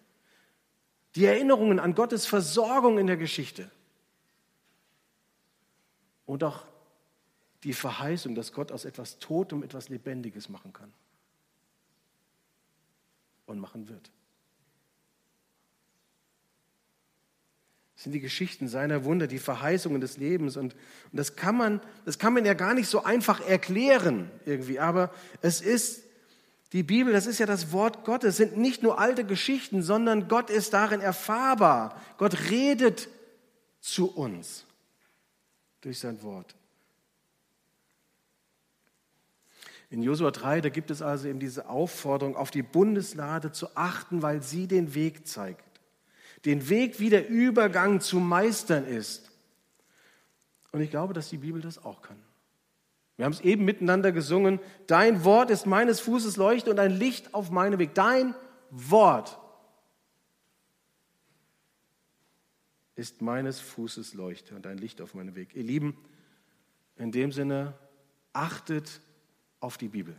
[1.13, 3.69] Die Erinnerungen an Gottes Versorgung in der Geschichte.
[6.25, 6.63] Und auch
[7.63, 10.91] die Verheißung, dass Gott aus etwas Totem etwas Lebendiges machen kann.
[13.45, 14.09] Und machen wird.
[18.07, 20.55] Sind die Geschichten seiner Wunder, die Verheißungen des Lebens.
[20.55, 20.79] Und, und
[21.11, 24.79] das, kann man, das kann man ja gar nicht so einfach erklären irgendwie.
[24.79, 26.03] Aber es ist
[26.71, 30.29] die Bibel, das ist ja das Wort Gottes, es sind nicht nur alte Geschichten, sondern
[30.29, 32.01] Gott ist darin erfahrbar.
[32.17, 33.09] Gott redet
[33.81, 34.63] zu uns
[35.81, 36.55] durch sein Wort.
[39.89, 44.21] In Josua 3, da gibt es also eben diese Aufforderung, auf die Bundeslade zu achten,
[44.21, 45.66] weil sie den Weg zeigt
[46.45, 49.31] den Weg, wie der Übergang zu meistern ist.
[50.71, 52.17] Und ich glaube, dass die Bibel das auch kann.
[53.17, 54.59] Wir haben es eben miteinander gesungen.
[54.85, 57.95] Dein Wort ist meines Fußes Leuchte und ein Licht auf meinem Weg.
[57.95, 58.35] Dein
[58.69, 59.39] Wort
[62.95, 65.55] ist meines Fußes Leuchte und ein Licht auf meinem Weg.
[65.55, 65.97] Ihr Lieben,
[66.95, 67.73] in dem Sinne,
[68.33, 69.01] achtet
[69.59, 70.15] auf die Bibel.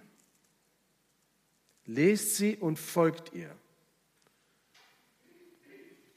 [1.86, 3.54] Lest sie und folgt ihr.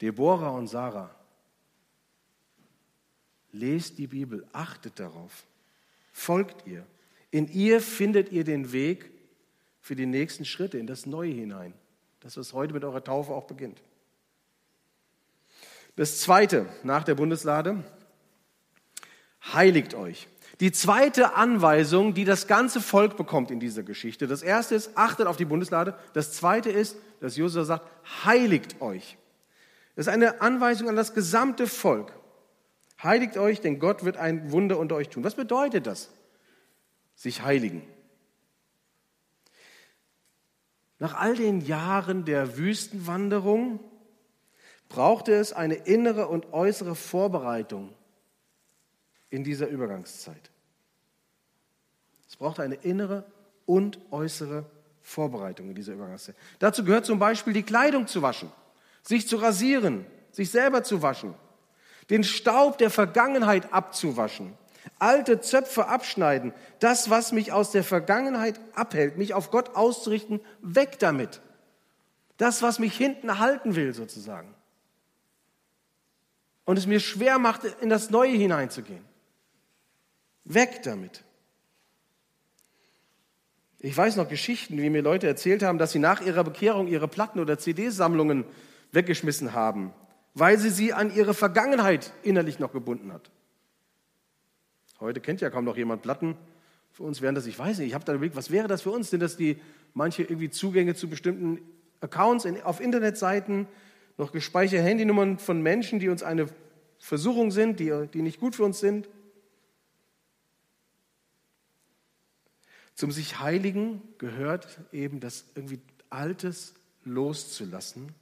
[0.01, 1.13] Deborah und Sarah,
[3.51, 5.45] lest die Bibel, achtet darauf,
[6.11, 6.85] folgt ihr,
[7.29, 9.09] In ihr findet ihr den Weg
[9.79, 11.73] für die nächsten Schritte in das Neue hinein.
[12.19, 13.81] Das, was heute mit eurer Taufe auch beginnt.
[15.95, 17.83] Das zweite nach der Bundeslade,
[19.53, 20.27] heiligt euch.
[20.59, 24.27] Die zweite Anweisung, die das ganze Volk bekommt in dieser Geschichte.
[24.27, 25.97] Das erste ist, achtet auf die Bundeslade.
[26.13, 27.87] Das zweite ist, dass Josua sagt,
[28.25, 29.17] heiligt euch.
[29.95, 32.13] Das ist eine Anweisung an das gesamte Volk.
[33.01, 35.23] Heiligt euch, denn Gott wird ein Wunder unter euch tun.
[35.23, 36.09] Was bedeutet das?
[37.15, 37.83] Sich heiligen.
[40.99, 43.79] Nach all den Jahren der Wüstenwanderung
[44.87, 47.93] brauchte es eine innere und äußere Vorbereitung
[49.31, 50.51] in dieser Übergangszeit.
[52.29, 53.25] Es brauchte eine innere
[53.65, 54.69] und äußere
[55.01, 56.35] Vorbereitung in dieser Übergangszeit.
[56.59, 58.51] Dazu gehört zum Beispiel die Kleidung zu waschen,
[59.03, 61.33] sich zu rasieren, sich selber zu waschen,
[62.09, 64.57] den Staub der Vergangenheit abzuwaschen,
[64.99, 70.99] alte Zöpfe abschneiden, das, was mich aus der Vergangenheit abhält, mich auf Gott auszurichten, weg
[70.99, 71.41] damit.
[72.37, 74.53] Das, was mich hinten halten will, sozusagen.
[76.65, 79.03] Und es mir schwer macht, in das Neue hineinzugehen.
[80.43, 81.23] Weg damit.
[83.79, 87.07] Ich weiß noch Geschichten, wie mir Leute erzählt haben, dass sie nach ihrer Bekehrung ihre
[87.07, 88.45] Platten oder CD-Sammlungen
[88.91, 89.93] weggeschmissen haben,
[90.33, 93.31] weil sie sie an ihre Vergangenheit innerlich noch gebunden hat.
[94.99, 96.37] Heute kennt ja kaum noch jemand Platten.
[96.91, 98.91] Für uns wären das, ich weiß nicht, ich habe da überlegt, was wäre das für
[98.91, 99.09] uns?
[99.09, 99.59] Sind das die
[99.93, 101.59] manche irgendwie Zugänge zu bestimmten
[102.01, 103.67] Accounts in, auf Internetseiten,
[104.17, 106.47] noch gespeicherte Handynummern von Menschen, die uns eine
[106.99, 109.09] Versuchung sind, die, die nicht gut für uns sind?
[112.93, 118.13] Zum sich Heiligen gehört eben das irgendwie Altes loszulassen,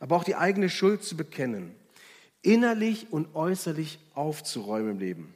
[0.00, 1.74] aber auch die eigene Schuld zu bekennen,
[2.42, 5.34] innerlich und äußerlich aufzuräumen im Leben.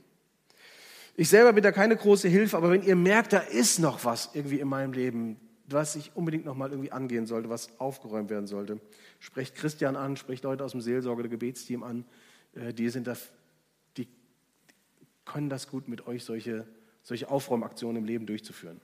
[1.16, 4.30] Ich selber bin da keine große Hilfe, aber wenn ihr merkt, da ist noch was
[4.34, 8.46] irgendwie in meinem Leben, was ich unbedingt noch mal irgendwie angehen sollte, was aufgeräumt werden
[8.46, 8.80] sollte,
[9.20, 12.04] sprecht Christian an, sprecht Leute aus dem Seelsorge- oder Gebetsteam an,
[12.54, 13.16] äh, die sind da,
[13.96, 14.08] die
[15.24, 16.66] können das gut mit euch solche
[17.02, 18.80] solche Aufräumaktionen im Leben durchzuführen.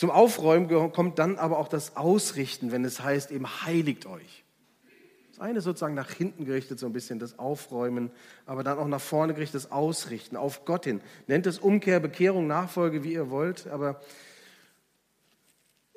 [0.00, 4.44] Zum Aufräumen kommt dann aber auch das Ausrichten, wenn es heißt, eben heiligt euch.
[5.28, 8.10] Das eine sozusagen nach hinten gerichtet, so ein bisschen das Aufräumen,
[8.46, 11.02] aber dann auch nach vorne gerichtet, das Ausrichten auf Gott hin.
[11.26, 14.00] Nennt es Umkehr, Bekehrung, Nachfolge, wie ihr wollt, aber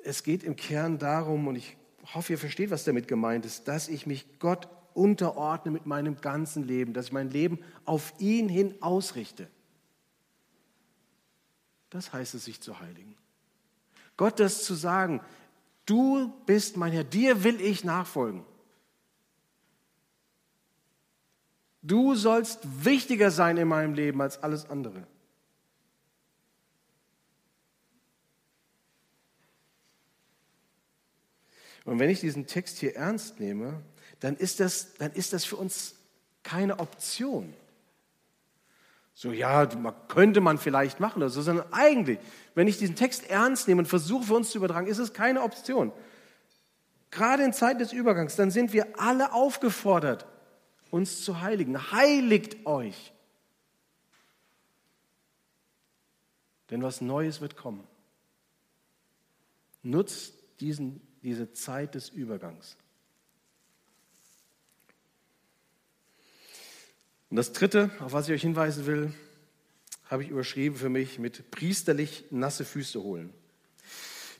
[0.02, 1.74] es geht im Kern darum, und ich
[2.12, 6.62] hoffe, ihr versteht, was damit gemeint ist, dass ich mich Gott unterordne mit meinem ganzen
[6.62, 9.48] Leben, dass ich mein Leben auf ihn hin ausrichte.
[11.88, 13.16] Das heißt es, sich zu heiligen.
[14.16, 15.20] Gott das zu sagen,
[15.86, 18.44] du bist mein Herr, dir will ich nachfolgen.
[21.82, 25.06] Du sollst wichtiger sein in meinem Leben als alles andere.
[31.84, 33.82] Und wenn ich diesen Text hier ernst nehme,
[34.20, 35.96] dann ist das, dann ist das für uns
[36.42, 37.52] keine Option.
[39.14, 39.66] So, ja,
[40.08, 42.18] könnte man vielleicht machen oder so, sondern eigentlich,
[42.54, 45.42] wenn ich diesen Text ernst nehme und versuche für uns zu übertragen, ist es keine
[45.42, 45.92] Option.
[47.12, 50.26] Gerade in Zeiten des Übergangs, dann sind wir alle aufgefordert,
[50.90, 51.92] uns zu heiligen.
[51.92, 53.12] Heiligt euch.
[56.70, 57.86] Denn was Neues wird kommen.
[59.84, 62.76] Nutzt diesen, diese Zeit des Übergangs.
[67.34, 69.12] Und das Dritte, auf was ich euch hinweisen will,
[70.08, 73.34] habe ich überschrieben für mich mit priesterlich nasse Füße holen.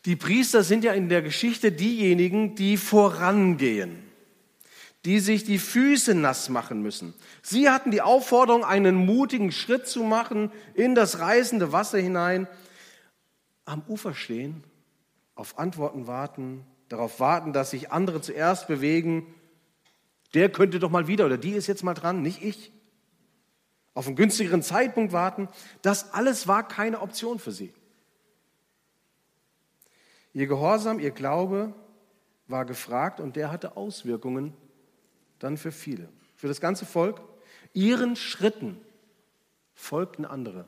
[0.04, 4.04] Die Priester sind ja in der Geschichte diejenigen, die vorangehen,
[5.04, 7.14] die sich die Füße nass machen müssen.
[7.42, 12.46] Sie hatten die Aufforderung, einen mutigen Schritt zu machen in das reißende Wasser hinein,
[13.64, 14.62] am Ufer stehen,
[15.34, 19.34] auf Antworten warten, darauf warten, dass sich andere zuerst bewegen.
[20.34, 22.70] Der könnte doch mal wieder oder die ist jetzt mal dran, nicht ich
[23.94, 25.48] auf einen günstigeren Zeitpunkt warten.
[25.82, 27.72] Das alles war keine Option für sie.
[30.32, 31.72] Ihr Gehorsam, ihr Glaube
[32.48, 34.52] war gefragt und der hatte Auswirkungen
[35.38, 37.22] dann für viele, für das ganze Volk.
[37.72, 38.80] Ihren Schritten
[39.74, 40.66] folgten andere.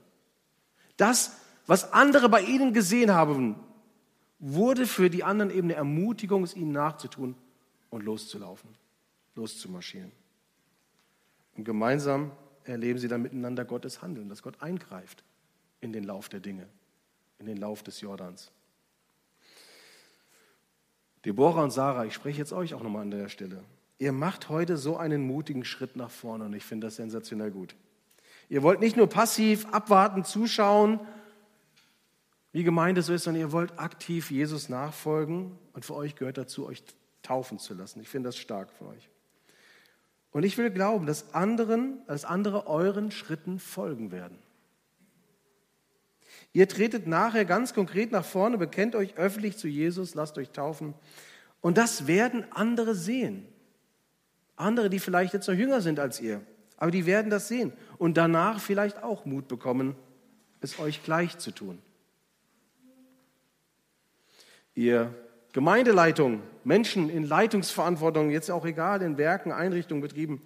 [0.96, 3.56] Das, was andere bei ihnen gesehen haben,
[4.38, 7.34] wurde für die anderen eben eine Ermutigung, es ihnen nachzutun
[7.90, 8.70] und loszulaufen,
[9.34, 10.12] loszumarschieren.
[11.56, 12.30] Und gemeinsam
[12.66, 15.24] erleben sie dann miteinander Gottes Handeln, dass Gott eingreift
[15.80, 16.66] in den Lauf der Dinge,
[17.38, 18.50] in den Lauf des Jordans.
[21.24, 23.64] Deborah und Sarah, ich spreche jetzt euch auch nochmal an der Stelle.
[23.98, 27.74] Ihr macht heute so einen mutigen Schritt nach vorne und ich finde das sensationell gut.
[28.48, 31.00] Ihr wollt nicht nur passiv abwarten, zuschauen,
[32.52, 36.66] wie Gemeinde so ist, sondern ihr wollt aktiv Jesus nachfolgen und für euch gehört dazu,
[36.66, 36.82] euch
[37.22, 38.00] taufen zu lassen.
[38.00, 39.10] Ich finde das stark von euch.
[40.30, 44.38] Und ich will glauben, dass anderen, dass andere euren Schritten folgen werden.
[46.52, 50.94] Ihr tretet nachher ganz konkret nach vorne, bekennt euch öffentlich zu Jesus, lasst euch taufen.
[51.60, 53.46] Und das werden andere sehen.
[54.56, 56.40] Andere, die vielleicht jetzt noch jünger sind als ihr.
[56.76, 59.96] Aber die werden das sehen und danach vielleicht auch Mut bekommen,
[60.60, 61.78] es euch gleich zu tun.
[64.74, 65.14] Ihr
[65.52, 70.42] Gemeindeleitung, Menschen in Leitungsverantwortung, jetzt auch egal, in Werken, Einrichtungen, Betrieben,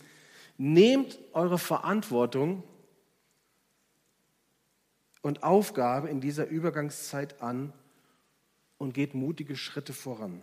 [0.58, 2.62] nehmt eure Verantwortung
[5.22, 7.72] und Aufgabe in dieser Übergangszeit an
[8.76, 10.42] und geht mutige Schritte voran.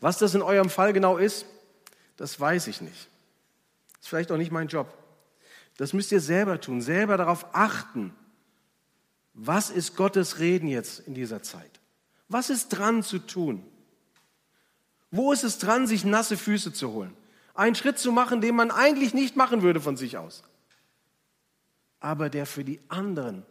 [0.00, 1.46] Was das in eurem Fall genau ist,
[2.16, 3.08] das weiß ich nicht.
[3.92, 4.92] Das ist vielleicht auch nicht mein Job.
[5.76, 8.12] Das müsst ihr selber tun, selber darauf achten.
[9.32, 11.80] Was ist Gottes Reden jetzt in dieser Zeit?
[12.28, 13.64] Was ist dran zu tun?
[15.16, 17.16] Wo ist es dran, sich nasse Füße zu holen?
[17.54, 20.42] Einen Schritt zu machen, den man eigentlich nicht machen würde von sich aus,
[22.00, 23.46] aber der für die anderen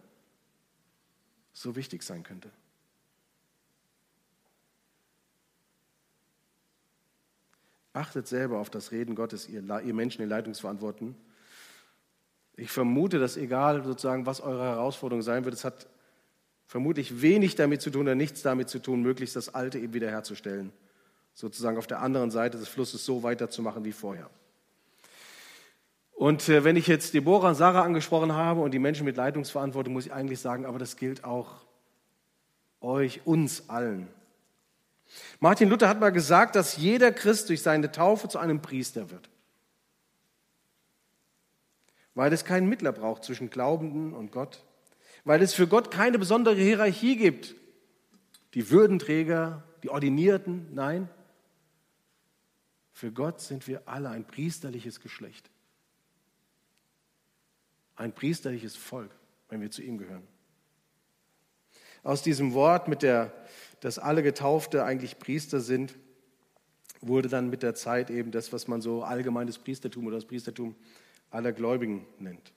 [1.54, 2.52] so wichtig sein könnte.
[7.94, 11.16] Achtet selber auf das Reden Gottes, ihr, ihr Menschen in Leitungsverantwortung.
[12.58, 15.88] Ich vermute, dass egal sozusagen, was eure Herausforderung sein wird, es hat
[16.68, 20.74] vermutlich wenig damit zu tun oder nichts damit zu tun, möglichst das Alte eben wiederherzustellen.
[21.34, 24.30] Sozusagen auf der anderen Seite des Flusses so weiterzumachen wie vorher.
[26.14, 29.94] Und äh, wenn ich jetzt Deborah und Sarah angesprochen habe und die Menschen mit Leitungsverantwortung,
[29.94, 31.66] muss ich eigentlich sagen, aber das gilt auch
[32.82, 34.08] euch, uns allen.
[35.40, 39.30] Martin Luther hat mal gesagt, dass jeder Christ durch seine Taufe zu einem Priester wird.
[42.16, 44.64] Weil es keinen Mittler braucht zwischen Glaubenden und Gott.
[45.24, 47.56] Weil es für Gott keine besondere Hierarchie gibt.
[48.54, 51.10] Die Würdenträger, die Ordinierten, nein.
[52.94, 55.50] Für Gott sind wir alle ein priesterliches Geschlecht.
[57.96, 59.12] Ein priesterliches Volk,
[59.50, 60.26] wenn wir zu ihm gehören.
[62.04, 63.34] Aus diesem Wort mit der
[63.84, 65.96] dass alle Getaufte eigentlich Priester sind,
[67.02, 70.74] wurde dann mit der Zeit eben das, was man so allgemeines Priestertum oder das Priestertum
[71.32, 72.54] aller Gläubigen nennt.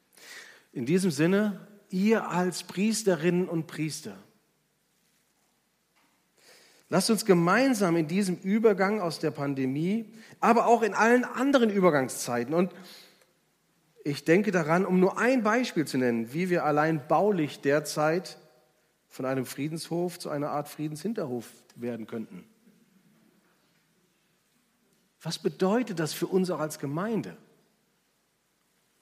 [0.72, 4.16] In diesem Sinne, ihr als Priesterinnen und Priester,
[6.88, 12.54] lasst uns gemeinsam in diesem Übergang aus der Pandemie, aber auch in allen anderen Übergangszeiten
[12.54, 12.72] und
[14.04, 18.38] ich denke daran, um nur ein Beispiel zu nennen, wie wir allein baulich derzeit
[19.08, 22.44] von einem Friedenshof zu einer Art Friedenshinterhof werden könnten.
[25.20, 27.36] Was bedeutet das für uns auch als Gemeinde?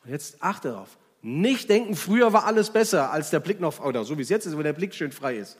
[0.02, 0.96] Und jetzt achte darauf.
[1.20, 4.46] Nicht denken, früher war alles besser, als der Blick noch, oder so wie es jetzt
[4.46, 5.58] ist, wo der Blick schön frei ist.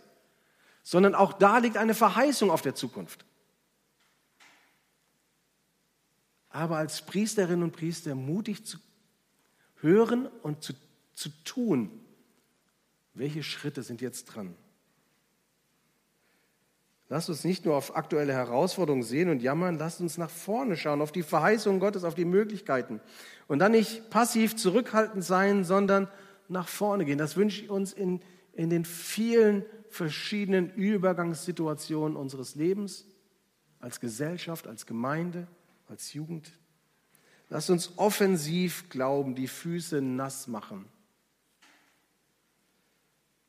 [0.84, 3.24] Sondern auch da liegt eine Verheißung auf der Zukunft.
[6.50, 8.78] Aber als Priesterinnen und Priester mutig zu
[9.80, 10.74] hören und zu,
[11.14, 11.90] zu tun,
[13.12, 14.54] welche Schritte sind jetzt dran?
[17.08, 21.02] Lasst uns nicht nur auf aktuelle Herausforderungen sehen und jammern, lasst uns nach vorne schauen,
[21.02, 23.00] auf die Verheißungen Gottes, auf die Möglichkeiten.
[23.46, 26.08] Und dann nicht passiv zurückhaltend sein, sondern
[26.48, 27.18] nach vorne gehen.
[27.18, 28.20] Das wünsche ich uns in,
[28.52, 29.64] in den vielen
[29.94, 33.06] verschiedenen Übergangssituationen unseres Lebens,
[33.80, 35.46] als Gesellschaft, als Gemeinde,
[35.88, 36.50] als Jugend.
[37.48, 40.86] Lasst uns offensiv glauben, die Füße nass machen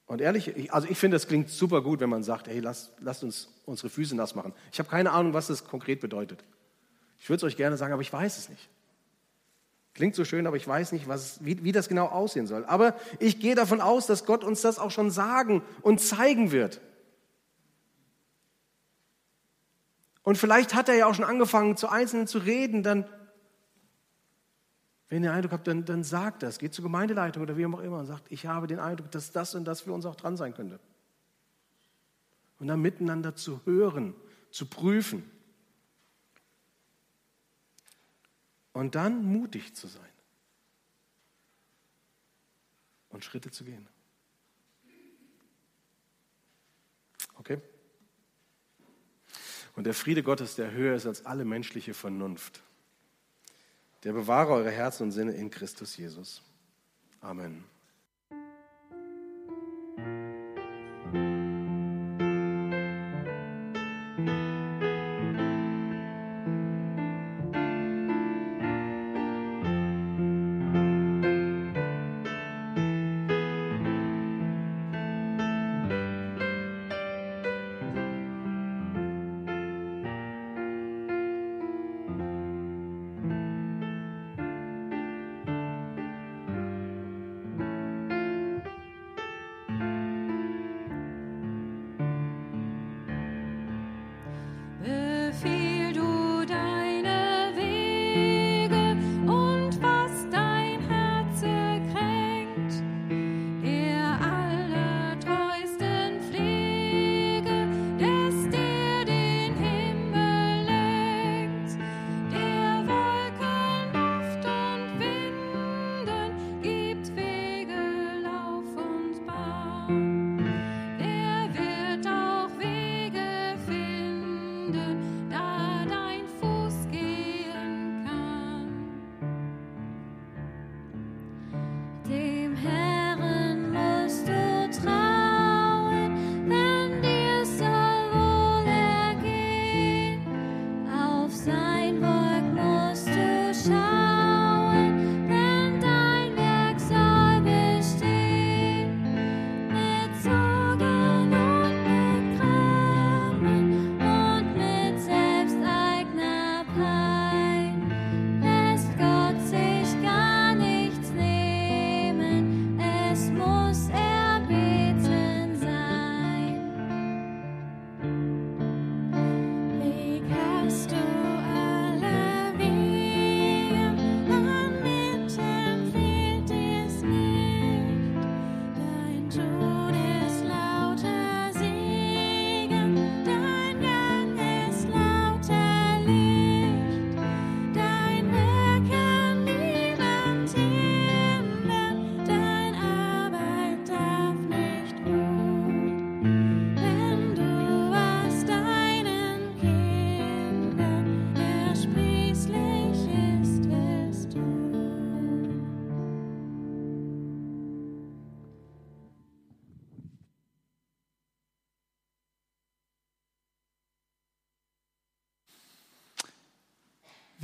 [0.08, 3.24] und ehrlich, also ich finde, das klingt super gut, wenn man sagt, hey, lasst, lasst
[3.24, 4.54] uns unsere Füße nass machen.
[4.72, 6.44] Ich habe keine Ahnung, was das konkret bedeutet.
[7.20, 8.70] Ich würde es euch gerne sagen, aber ich weiß es nicht.
[9.96, 12.66] Klingt so schön, aber ich weiß nicht, was, wie, wie das genau aussehen soll.
[12.66, 16.82] Aber ich gehe davon aus, dass Gott uns das auch schon sagen und zeigen wird.
[20.22, 23.06] Und vielleicht hat er ja auch schon angefangen, zu Einzelnen zu reden, dann
[25.08, 26.58] wenn ihr Eindruck habt, dann, dann sagt das.
[26.58, 29.56] Geht zur Gemeindeleitung oder wie auch immer und sagt, ich habe den Eindruck, dass das
[29.56, 30.80] und das für uns auch dran sein könnte.
[32.60, 34.16] Und dann miteinander zu hören,
[34.50, 35.30] zu prüfen.
[38.76, 40.04] Und dann mutig zu sein.
[43.10, 43.88] Und Schritte zu gehen.
[47.40, 47.60] Okay?
[49.76, 52.62] Und der Friede Gottes, der höher ist als alle menschliche Vernunft
[54.06, 56.44] der bewahre eure Herzen und Sinne in Christus Jesus.
[57.22, 57.64] Amen.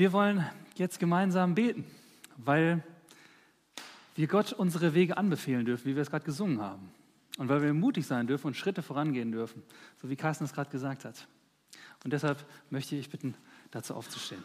[0.02, 0.44] Wir wollen
[0.78, 1.86] jetzt gemeinsam beten,
[2.38, 2.84] weil
[4.16, 6.90] wir Gott unsere Wege anbefehlen dürfen, wie wir es gerade gesungen haben.
[7.38, 9.62] Und weil wir mutig sein dürfen und Schritte vorangehen dürfen,
[10.02, 11.28] so wie Carsten es gerade gesagt hat.
[12.04, 13.36] Und deshalb möchte ich bitten,
[13.70, 14.44] dazu aufzustehen.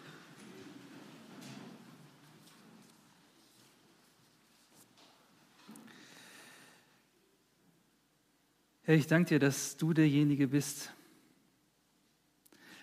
[8.83, 10.93] Herr, ich danke dir, dass du derjenige bist,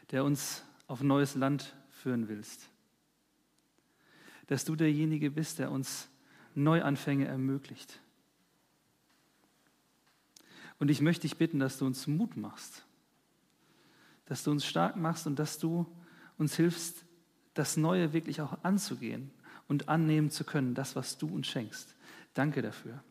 [0.09, 2.69] der uns auf neues Land führen willst.
[4.47, 6.09] Dass du derjenige bist, der uns
[6.53, 7.99] Neuanfänge ermöglicht.
[10.79, 12.83] Und ich möchte dich bitten, dass du uns Mut machst,
[14.25, 15.85] dass du uns stark machst und dass du
[16.37, 17.05] uns hilfst,
[17.53, 19.31] das Neue wirklich auch anzugehen
[19.69, 21.95] und annehmen zu können, das, was du uns schenkst.
[22.33, 23.01] Danke dafür.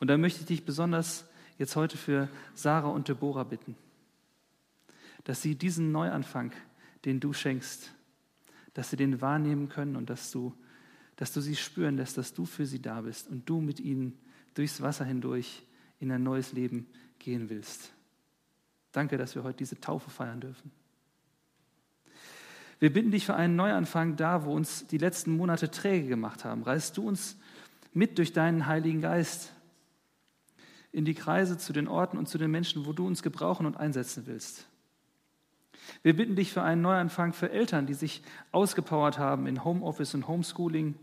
[0.00, 1.26] Und da möchte ich dich besonders
[1.58, 3.76] jetzt heute für Sarah und Deborah bitten,
[5.24, 6.52] dass sie diesen Neuanfang,
[7.04, 7.92] den du schenkst,
[8.74, 10.54] dass sie den wahrnehmen können und dass du,
[11.16, 14.18] dass du sie spüren lässt, dass du für sie da bist und du mit ihnen
[14.54, 15.62] durchs Wasser hindurch
[16.00, 16.86] in ein neues Leben
[17.18, 17.92] gehen willst.
[18.92, 20.70] Danke, dass wir heute diese Taufe feiern dürfen.
[22.78, 26.62] Wir bitten dich für einen Neuanfang da, wo uns die letzten Monate träge gemacht haben.
[26.62, 27.38] Reißt du uns
[27.92, 29.52] mit durch deinen Heiligen Geist
[30.90, 33.76] in die Kreise zu den Orten und zu den Menschen, wo du uns gebrauchen und
[33.76, 34.66] einsetzen willst.
[36.02, 40.28] Wir bitten dich für einen Neuanfang für Eltern, die sich ausgepowert haben in Homeoffice und
[40.28, 40.94] Homeschooling,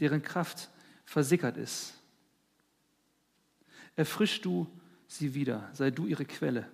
[0.00, 0.70] deren Kraft
[1.04, 1.94] versickert ist.
[3.96, 4.66] Erfrisch du
[5.06, 6.66] sie wieder, sei du ihre Quelle.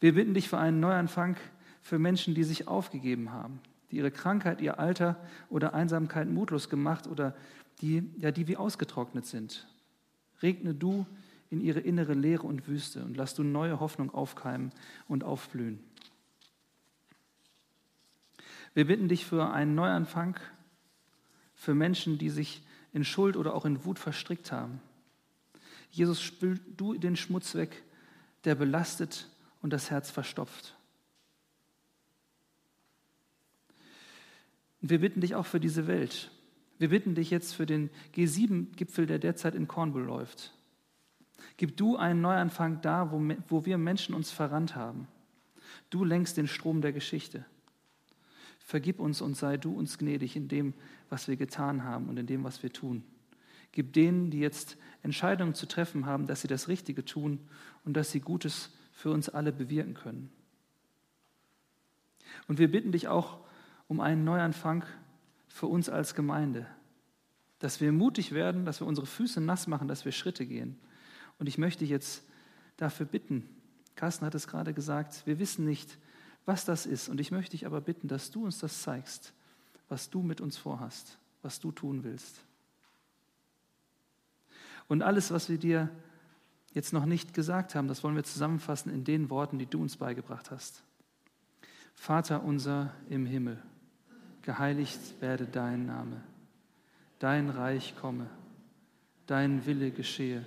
[0.00, 1.36] Wir bitten dich für einen Neuanfang
[1.80, 3.60] für Menschen, die sich aufgegeben haben,
[3.90, 5.16] die ihre Krankheit, ihr Alter
[5.48, 7.36] oder Einsamkeit mutlos gemacht oder
[7.80, 9.66] die, ja, die wie ausgetrocknet sind.
[10.42, 11.06] Regne du
[11.50, 14.72] in ihre innere Leere und Wüste und lass du neue Hoffnung aufkeimen
[15.08, 15.80] und aufblühen.
[18.74, 20.38] Wir bitten dich für einen Neuanfang
[21.54, 24.80] für Menschen, die sich in Schuld oder auch in Wut verstrickt haben.
[25.90, 27.84] Jesus, spül du den Schmutz weg,
[28.44, 29.28] der belastet
[29.62, 30.76] und das Herz verstopft.
[34.80, 36.30] Wir bitten dich auch für diese Welt.
[36.78, 40.55] Wir bitten dich jetzt für den G7-Gipfel, der derzeit in Cornwall läuft.
[41.56, 45.08] Gib du einen Neuanfang da, wo, wo wir Menschen uns verrannt haben.
[45.90, 47.44] Du lenkst den Strom der Geschichte.
[48.58, 50.74] Vergib uns und sei du uns gnädig in dem,
[51.08, 53.04] was wir getan haben und in dem, was wir tun.
[53.72, 57.40] Gib denen, die jetzt Entscheidungen zu treffen haben, dass sie das Richtige tun
[57.84, 60.30] und dass sie Gutes für uns alle bewirken können.
[62.48, 63.38] Und wir bitten dich auch
[63.86, 64.84] um einen Neuanfang
[65.48, 66.66] für uns als Gemeinde,
[67.58, 70.78] dass wir mutig werden, dass wir unsere Füße nass machen, dass wir Schritte gehen.
[71.38, 72.22] Und ich möchte jetzt
[72.76, 73.48] dafür bitten,
[73.94, 75.98] Carsten hat es gerade gesagt, wir wissen nicht,
[76.44, 77.08] was das ist.
[77.08, 79.32] Und ich möchte dich aber bitten, dass du uns das zeigst,
[79.88, 82.40] was du mit uns vorhast, was du tun willst.
[84.88, 85.90] Und alles, was wir dir
[86.72, 89.96] jetzt noch nicht gesagt haben, das wollen wir zusammenfassen in den Worten, die du uns
[89.96, 90.82] beigebracht hast.
[91.94, 93.60] Vater unser im Himmel
[94.42, 96.22] geheiligt werde dein Name,
[97.18, 98.28] dein Reich komme,
[99.26, 100.46] dein Wille geschehe,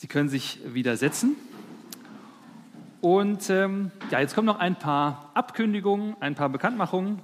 [0.00, 1.36] Sie können sich wieder setzen.
[3.02, 7.20] Und ähm, ja, jetzt kommen noch ein paar Abkündigungen, ein paar Bekanntmachungen.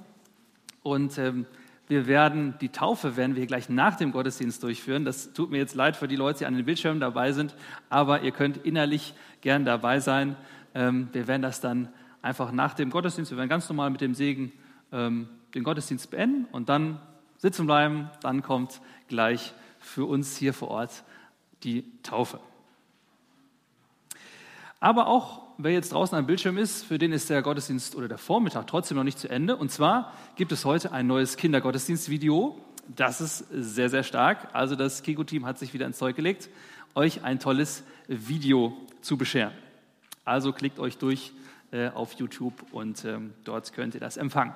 [0.83, 1.47] Und ähm,
[1.87, 5.05] wir werden die Taufe werden wir gleich nach dem Gottesdienst durchführen.
[5.05, 7.55] Das tut mir jetzt leid für die Leute, die an den Bildschirmen dabei sind,
[7.89, 10.35] aber ihr könnt innerlich gern dabei sein.
[10.75, 11.89] Ähm, wir werden das dann
[12.21, 14.51] einfach nach dem Gottesdienst, wir werden ganz normal mit dem Segen
[14.91, 16.99] ähm, den Gottesdienst beenden und dann
[17.39, 18.11] sitzen bleiben.
[18.21, 21.03] Dann kommt gleich für uns hier vor Ort
[21.63, 22.39] die Taufe.
[24.79, 28.19] Aber auch wer jetzt draußen am Bildschirm ist, für den ist der Gottesdienst oder der
[28.19, 29.55] Vormittag trotzdem noch nicht zu Ende.
[29.55, 32.55] Und zwar gibt es heute ein neues Kindergottesdienstvideo.
[32.95, 34.49] Das ist sehr, sehr stark.
[34.53, 36.49] Also das Kiko-Team hat sich wieder ins Zeug gelegt,
[36.93, 39.53] euch ein tolles Video zu bescheren.
[40.25, 41.33] Also klickt euch durch
[41.71, 44.53] äh, auf YouTube und ähm, dort könnt ihr das empfangen.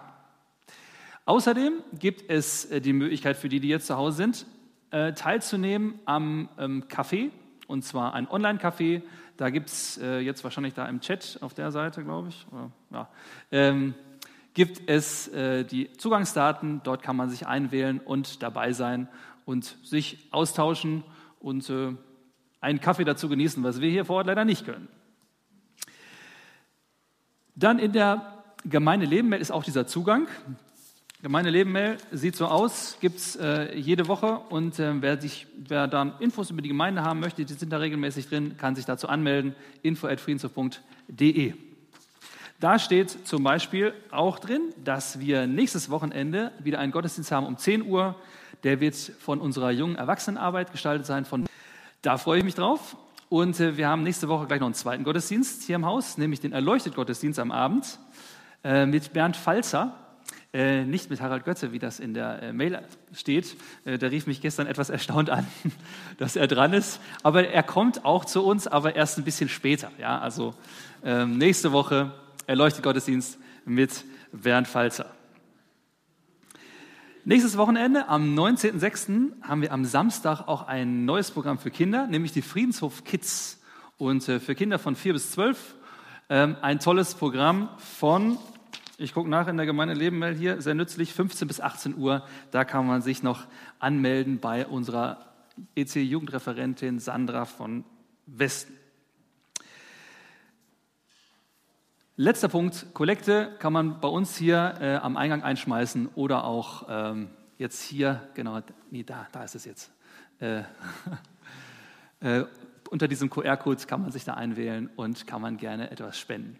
[1.25, 4.45] Außerdem gibt es äh, die Möglichkeit für die, die jetzt zu Hause sind,
[4.91, 7.31] äh, teilzunehmen am ähm, Café,
[7.67, 9.01] und zwar ein Online-Café.
[9.41, 12.69] Da gibt es äh, jetzt wahrscheinlich da im Chat auf der Seite, glaube ich, oder,
[12.91, 13.09] ja,
[13.51, 13.95] ähm,
[14.53, 16.81] gibt es äh, die Zugangsdaten.
[16.83, 19.07] Dort kann man sich einwählen und dabei sein
[19.45, 21.03] und sich austauschen
[21.39, 21.95] und äh,
[22.59, 24.87] einen Kaffee dazu genießen, was wir hier vor Ort leider nicht können.
[27.55, 30.27] Dann in der Gemeinde Lebenmail ist auch dieser Zugang.
[31.21, 35.87] Gemeinde Lebenmail sieht so aus, gibt es äh, jede Woche und äh, wer, sich, wer
[35.87, 39.07] dann Infos über die Gemeinde haben möchte, die sind da regelmäßig drin, kann sich dazu
[39.07, 39.53] anmelden,
[39.83, 41.53] info.friedenshof.de.
[42.59, 47.55] Da steht zum Beispiel auch drin, dass wir nächstes Wochenende wieder einen Gottesdienst haben um
[47.55, 48.15] 10 Uhr.
[48.63, 51.25] Der wird von unserer jungen Erwachsenenarbeit gestaltet sein.
[51.25, 51.45] Von
[52.01, 52.97] da freue ich mich drauf.
[53.29, 56.39] Und äh, wir haben nächste Woche gleich noch einen zweiten Gottesdienst hier im Haus, nämlich
[56.39, 57.99] den Erleuchtet-Gottesdienst am Abend
[58.63, 59.95] äh, mit Bernd Falzer.
[60.53, 62.81] Äh, nicht mit Harald Götze, wie das in der äh, Mail
[63.13, 63.55] steht.
[63.85, 65.47] Äh, der rief mich gestern etwas erstaunt an,
[66.17, 66.99] dass er dran ist.
[67.23, 69.91] Aber er kommt auch zu uns, aber erst ein bisschen später.
[69.97, 70.19] Ja?
[70.19, 70.53] Also
[71.03, 72.13] ähm, nächste Woche
[72.47, 75.05] Erleuchtet Gottesdienst mit Bernd Falzer.
[77.23, 82.33] Nächstes Wochenende, am 19.06., haben wir am Samstag auch ein neues Programm für Kinder, nämlich
[82.33, 83.61] die Friedenshof Kids.
[83.97, 85.75] Und äh, für Kinder von 4 bis 12
[86.29, 88.37] ähm, ein tolles Programm von,
[89.01, 92.23] ich gucke nach in der Gemeinde Leben hier, sehr nützlich, 15 bis 18 Uhr.
[92.51, 93.47] Da kann man sich noch
[93.79, 95.25] anmelden bei unserer
[95.75, 97.83] EC-Jugendreferentin Sandra von
[98.27, 98.77] Westen.
[102.15, 107.29] Letzter Punkt, Kollekte kann man bei uns hier äh, am Eingang einschmeißen oder auch ähm,
[107.57, 109.91] jetzt hier, genau, nee, da, da ist es jetzt.
[110.39, 110.61] Äh,
[112.19, 112.45] äh,
[112.91, 116.59] unter diesem QR-Code kann man sich da einwählen und kann man gerne etwas spenden.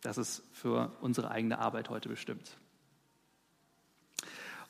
[0.00, 2.56] Das ist für unsere eigene Arbeit heute bestimmt.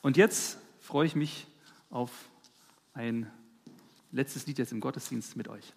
[0.01, 1.47] Und jetzt freue ich mich
[1.89, 2.11] auf
[2.93, 3.31] ein
[4.11, 5.73] letztes Lied jetzt im Gottesdienst mit euch.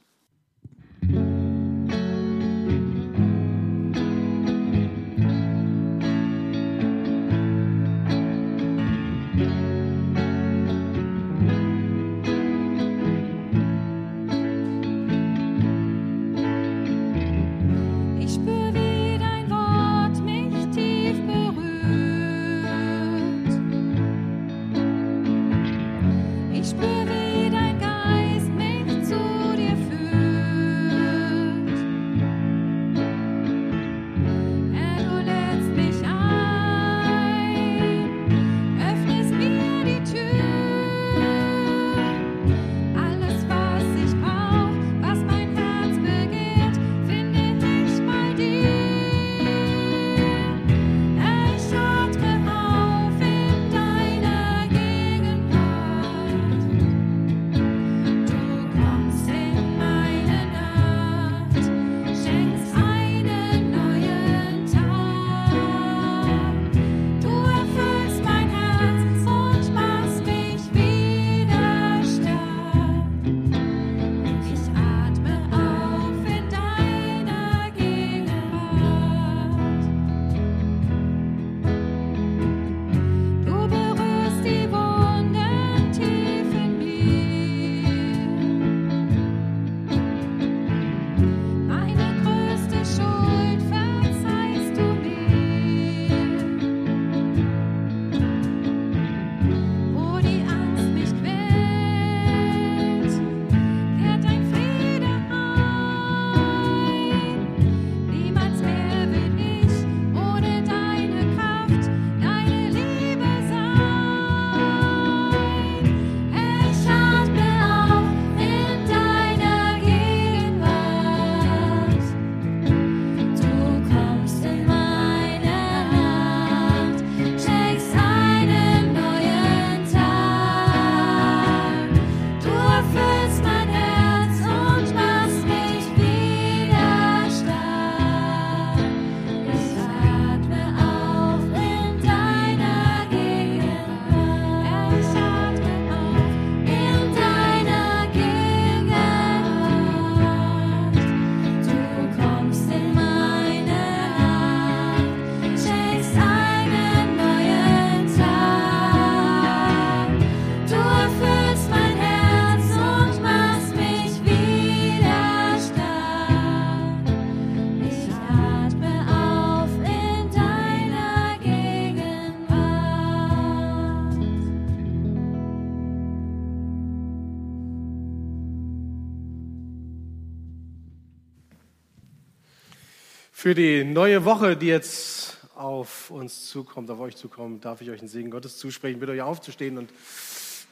[183.45, 187.99] Für die neue Woche, die jetzt auf uns zukommt, auf euch zukommt, darf ich euch
[187.99, 189.91] einen Segen Gottes zusprechen, bitte euch aufzustehen und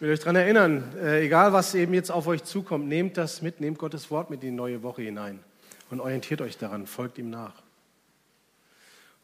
[0.01, 3.61] will euch daran erinnern, äh, egal was eben jetzt auf euch zukommt, nehmt das mit,
[3.61, 5.41] nehmt Gottes Wort mit in die neue Woche hinein
[5.91, 7.63] und orientiert euch daran, folgt ihm nach.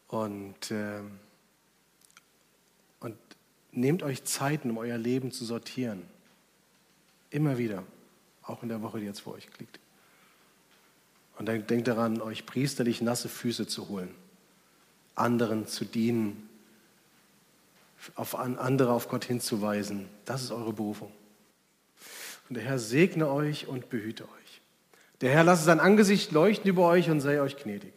[0.09, 0.99] Und, äh,
[2.99, 3.17] und
[3.71, 6.03] nehmt euch Zeiten, um euer Leben zu sortieren.
[7.31, 7.81] Immer wieder,
[8.43, 9.79] auch in der Woche, die jetzt vor euch liegt.
[11.39, 14.13] Und dann denkt daran, euch priesterlich nasse Füße zu holen,
[15.15, 16.49] anderen zu dienen,
[18.15, 20.09] auf andere auf Gott hinzuweisen.
[20.25, 21.13] Das ist eure Berufung.
[22.49, 24.61] Und der Herr segne euch und behüte euch.
[25.21, 27.93] Der Herr lasse sein Angesicht leuchten über euch und sei euch gnädig.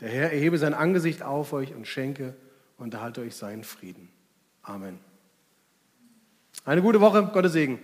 [0.00, 2.34] Der Herr erhebe sein Angesicht auf euch und schenke
[2.78, 4.08] und erhalte euch seinen Frieden.
[4.62, 4.98] Amen.
[6.64, 7.78] Eine gute Woche, Gottes Segen.